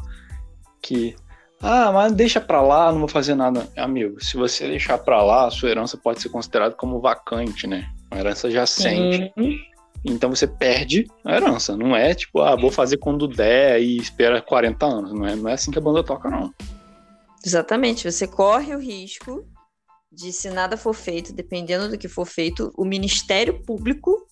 que. 0.82 1.16
Ah, 1.62 1.92
mas 1.92 2.14
deixa 2.14 2.40
pra 2.40 2.62
lá, 2.62 2.90
não 2.92 3.00
vou 3.00 3.08
fazer 3.08 3.36
nada. 3.36 3.68
Amigo, 3.76 4.24
se 4.24 4.38
você 4.38 4.68
deixar 4.68 4.98
pra 4.98 5.22
lá, 5.22 5.48
a 5.48 5.52
sua 5.52 5.70
herança 5.70 5.98
pode 5.98 6.22
ser 6.22 6.30
considerada 6.30 6.74
como 6.74 7.02
vacante, 7.02 7.68
né? 7.68 7.90
Uma 8.10 8.22
herança 8.22 8.50
jacente. 8.50 9.34
Uhum. 9.36 9.58
Então 10.04 10.30
você 10.30 10.48
perde 10.48 11.08
a 11.26 11.36
herança. 11.36 11.76
Não 11.76 11.96
é 11.96 12.14
tipo, 12.14 12.42
ah, 12.42 12.56
vou 12.56 12.72
fazer 12.72 12.98
quando 12.98 13.28
der 13.28 13.82
e 13.82 13.98
espera 13.98 14.42
40 14.42 14.86
anos. 14.86 15.14
Não 15.14 15.26
é, 15.26 15.36
não 15.36 15.50
é 15.50 15.54
assim 15.54 15.72
que 15.72 15.78
a 15.78 15.82
banda 15.82 16.04
toca, 16.04 16.30
não. 16.30 16.54
Exatamente. 17.46 18.10
Você 18.10 18.28
corre 18.28 18.76
o 18.76 18.80
risco 18.80 19.46
de, 20.12 20.32
se 20.32 20.50
nada 20.50 20.78
for 20.78 20.94
feito, 20.94 21.34
dependendo 21.34 21.90
do 21.90 21.98
que 21.98 22.08
for 22.08 22.26
feito, 22.26 22.72
o 22.78 22.86
Ministério 22.86 23.62
Público 23.64 24.28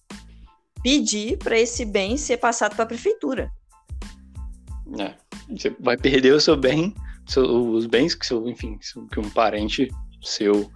pedir 0.82 1.38
para 1.38 1.58
esse 1.58 1.86
bem 1.86 2.18
ser 2.18 2.38
passado 2.38 2.76
para 2.76 2.84
a 2.84 2.88
prefeitura. 2.88 3.52
É. 5.00 5.14
Você 5.50 5.70
vai 5.80 5.98
perder 5.98 6.34
o 6.34 6.42
seu 6.42 6.56
bem, 6.56 6.94
seu, 7.28 7.44
os 7.44 7.86
bens 7.86 8.16
que 8.16 8.26
seu, 8.26 8.48
enfim, 8.48 8.78
que 9.12 9.20
um 9.20 9.30
parente 9.30 9.90
seu 10.22 10.70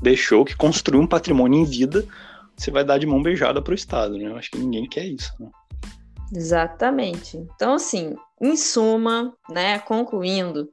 deixou, 0.00 0.44
que 0.44 0.56
construiu 0.56 1.00
um 1.00 1.06
patrimônio 1.06 1.60
em 1.60 1.64
vida 1.64 2.06
você 2.56 2.70
vai 2.70 2.84
dar 2.84 2.98
de 2.98 3.06
mão 3.06 3.22
beijada 3.22 3.60
para 3.60 3.72
o 3.72 3.74
Estado, 3.74 4.16
né? 4.16 4.26
Eu 4.26 4.36
acho 4.36 4.50
que 4.50 4.58
ninguém 4.58 4.88
quer 4.88 5.04
isso. 5.04 5.32
Né? 5.40 5.50
Exatamente. 6.34 7.36
Então, 7.36 7.74
assim, 7.74 8.14
em 8.40 8.56
suma, 8.56 9.34
né, 9.48 9.78
concluindo, 9.80 10.70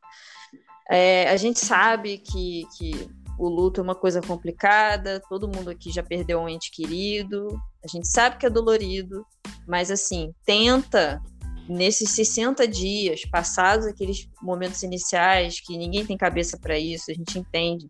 é, 0.89 1.29
a 1.29 1.37
gente 1.37 1.59
sabe 1.59 2.17
que, 2.17 2.65
que 2.77 3.09
o 3.37 3.47
luto 3.47 3.79
é 3.79 3.83
uma 3.83 3.95
coisa 3.95 4.21
complicada, 4.21 5.21
todo 5.29 5.47
mundo 5.47 5.69
aqui 5.69 5.91
já 5.91 6.03
perdeu 6.03 6.39
um 6.39 6.49
ente 6.49 6.69
querido, 6.71 7.47
a 7.83 7.87
gente 7.87 8.07
sabe 8.07 8.37
que 8.37 8.45
é 8.45 8.49
dolorido, 8.49 9.25
mas 9.67 9.89
assim, 9.89 10.33
tenta 10.45 11.21
nesses 11.67 12.09
60 12.11 12.67
dias, 12.67 13.23
passados 13.25 13.87
aqueles 13.87 14.27
momentos 14.41 14.83
iniciais 14.83 15.59
que 15.59 15.77
ninguém 15.77 16.05
tem 16.05 16.17
cabeça 16.17 16.57
para 16.59 16.77
isso, 16.77 17.09
a 17.09 17.13
gente 17.13 17.39
entende. 17.39 17.87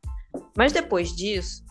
Mas 0.55 0.71
depois 0.71 1.13
disso, 1.15 1.63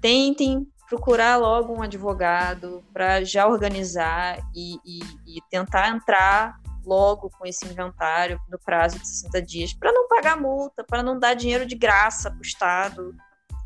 tentem 0.00 0.66
procurar 0.92 1.38
logo 1.38 1.72
um 1.72 1.80
advogado 1.80 2.84
para 2.92 3.24
já 3.24 3.46
organizar 3.46 4.38
e, 4.54 4.74
e, 4.84 5.00
e, 5.26 5.40
tentar 5.48 5.88
entrar 5.88 6.60
logo 6.84 7.30
com 7.30 7.46
esse 7.46 7.64
inventário 7.64 8.38
no 8.46 8.58
prazo 8.58 8.98
de 8.98 9.08
60 9.08 9.40
dias, 9.40 9.72
para 9.72 9.90
não 9.90 10.06
pagar 10.06 10.38
multa, 10.38 10.84
para 10.84 11.02
não 11.02 11.18
dar 11.18 11.32
dinheiro 11.32 11.64
de 11.64 11.74
graça 11.74 12.30
para 12.30 12.38
o 12.38 12.42
Estado, 12.42 13.14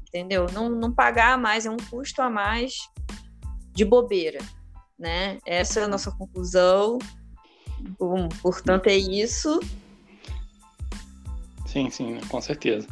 entendeu? 0.07 0.47
Não, 0.53 0.69
não 0.69 0.93
pagar 0.93 1.37
mais, 1.37 1.67
é 1.67 1.71
um 1.71 1.77
custo 1.91 2.23
a 2.23 2.31
mais 2.31 2.75
de 3.73 3.85
bobeira, 3.85 4.39
né? 4.97 5.41
Essa 5.45 5.81
é 5.81 5.83
a 5.83 5.89
nossa 5.89 6.13
conclusão. 6.13 6.97
Bom, 7.99 8.29
portanto, 8.41 8.87
é 8.87 8.97
isso. 8.97 9.59
Sim, 11.67 11.91
sim, 11.91 12.21
com 12.29 12.41
certeza. 12.41 12.87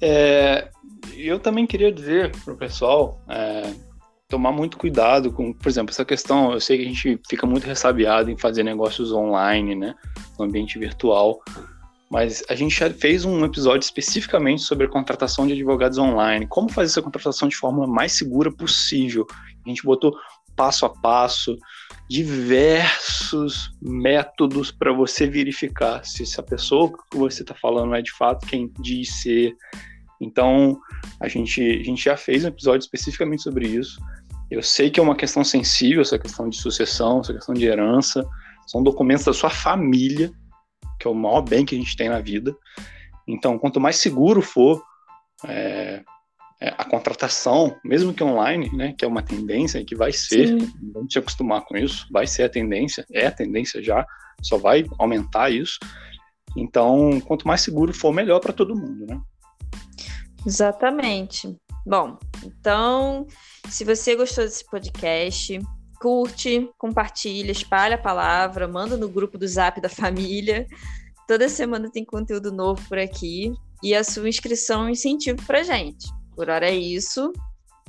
É, 0.00 0.68
eu 1.16 1.38
também 1.38 1.66
queria 1.66 1.90
dizer 1.90 2.32
para 2.44 2.54
o 2.54 2.56
pessoal 2.56 3.22
é, 3.28 3.72
tomar 4.28 4.52
muito 4.52 4.76
cuidado 4.76 5.32
com, 5.32 5.52
por 5.52 5.68
exemplo, 5.68 5.90
essa 5.90 6.04
questão. 6.04 6.52
Eu 6.52 6.60
sei 6.60 6.78
que 6.78 6.84
a 6.84 6.88
gente 6.88 7.20
fica 7.28 7.46
muito 7.46 7.66
ressabiado 7.66 8.30
em 8.30 8.36
fazer 8.36 8.62
negócios 8.62 9.12
online, 9.12 9.74
né, 9.74 9.94
no 10.38 10.44
ambiente 10.44 10.78
virtual, 10.78 11.40
mas 12.10 12.44
a 12.48 12.54
gente 12.54 12.78
já 12.78 12.90
fez 12.90 13.24
um 13.24 13.44
episódio 13.44 13.84
especificamente 13.84 14.62
sobre 14.62 14.86
a 14.86 14.90
contratação 14.90 15.46
de 15.46 15.52
advogados 15.52 15.98
online, 15.98 16.46
como 16.46 16.70
fazer 16.70 16.90
essa 16.90 17.02
contratação 17.02 17.48
de 17.48 17.56
forma 17.56 17.86
mais 17.86 18.12
segura 18.12 18.52
possível. 18.52 19.26
A 19.64 19.68
gente 19.68 19.82
botou 19.82 20.14
passo 20.54 20.86
a 20.86 20.88
passo 20.88 21.56
diversos 22.08 23.72
métodos 23.82 24.70
para 24.70 24.92
você 24.92 25.26
verificar 25.26 26.04
se 26.04 26.22
essa 26.22 26.42
pessoa 26.42 26.92
que 27.10 27.18
você 27.18 27.42
está 27.42 27.54
falando 27.54 27.94
é 27.94 28.00
de 28.00 28.12
fato 28.12 28.46
quem 28.46 28.72
diz 28.80 29.22
ser 29.22 29.54
então, 30.20 30.78
a 31.20 31.28
gente, 31.28 31.60
a 31.60 31.82
gente 31.82 32.04
já 32.04 32.16
fez 32.16 32.44
um 32.44 32.48
episódio 32.48 32.84
especificamente 32.84 33.42
sobre 33.42 33.68
isso. 33.68 34.00
Eu 34.50 34.62
sei 34.62 34.90
que 34.90 35.00
é 35.00 35.02
uma 35.02 35.16
questão 35.16 35.44
sensível, 35.44 36.02
essa 36.02 36.18
questão 36.18 36.48
de 36.48 36.56
sucessão, 36.56 37.20
essa 37.20 37.34
questão 37.34 37.54
de 37.54 37.66
herança. 37.66 38.24
São 38.66 38.82
documentos 38.82 39.24
da 39.24 39.32
sua 39.32 39.50
família, 39.50 40.30
que 40.98 41.06
é 41.06 41.10
o 41.10 41.14
maior 41.14 41.42
bem 41.42 41.64
que 41.64 41.74
a 41.74 41.78
gente 41.78 41.96
tem 41.96 42.08
na 42.08 42.20
vida. 42.20 42.56
Então, 43.26 43.58
quanto 43.58 43.80
mais 43.80 43.96
seguro 43.96 44.40
for 44.40 44.82
é, 45.44 46.02
é, 46.60 46.68
a 46.78 46.84
contratação, 46.84 47.76
mesmo 47.84 48.14
que 48.14 48.24
online, 48.24 48.70
né, 48.74 48.94
que 48.96 49.04
é 49.04 49.08
uma 49.08 49.22
tendência 49.22 49.84
que 49.84 49.94
vai 49.94 50.12
ser, 50.12 50.48
Sim. 50.48 50.72
vamos 50.92 51.12
se 51.12 51.18
acostumar 51.18 51.62
com 51.64 51.76
isso, 51.76 52.06
vai 52.10 52.26
ser 52.26 52.44
a 52.44 52.48
tendência, 52.48 53.04
é 53.12 53.26
a 53.26 53.32
tendência 53.32 53.82
já, 53.82 54.06
só 54.42 54.56
vai 54.56 54.84
aumentar 54.98 55.50
isso. 55.50 55.78
Então, 56.56 57.20
quanto 57.20 57.46
mais 57.46 57.60
seguro 57.60 57.92
for, 57.92 58.12
melhor 58.12 58.40
para 58.40 58.52
todo 58.52 58.76
mundo, 58.76 59.06
né? 59.06 59.20
Exatamente. 60.46 61.56
Bom, 61.84 62.18
então, 62.44 63.26
se 63.68 63.84
você 63.84 64.14
gostou 64.14 64.44
desse 64.44 64.64
podcast, 64.68 65.58
curte, 66.00 66.68
compartilha, 66.78 67.50
espalha 67.50 67.96
a 67.96 67.98
palavra, 67.98 68.68
manda 68.68 68.96
no 68.96 69.08
grupo 69.08 69.38
do 69.38 69.46
Zap 69.46 69.80
da 69.80 69.88
família. 69.88 70.66
Toda 71.26 71.48
semana 71.48 71.90
tem 71.90 72.04
conteúdo 72.04 72.52
novo 72.52 72.80
por 72.88 72.98
aqui 72.98 73.52
e 73.82 73.94
a 73.94 74.04
sua 74.04 74.28
inscrição 74.28 74.82
é 74.82 74.86
um 74.86 74.90
incentivo 74.90 75.44
pra 75.46 75.62
gente. 75.62 76.06
Por 76.34 76.48
hora 76.48 76.68
é 76.68 76.74
isso. 76.74 77.32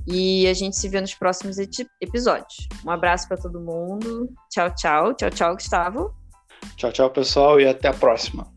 E 0.08 0.48
a 0.48 0.54
gente 0.54 0.78
se 0.78 0.88
vê 0.88 1.02
nos 1.02 1.13
próximos 1.13 1.58
episódios. 2.02 2.68
Um 2.86 2.90
abraço 2.90 3.28
para 3.28 3.38
todo 3.38 3.60
mundo. 3.60 4.34
Tchau, 4.50 4.74
tchau. 4.74 5.13
Tchau, 5.13 5.30
tchau, 5.30 5.54
Gustavo. 5.54 6.16
Tchau, 6.78 6.92
tchau, 6.92 7.10
pessoal, 7.10 7.60
e 7.60 7.68
até 7.68 7.90
a 7.90 7.94
próxima. 7.94 8.57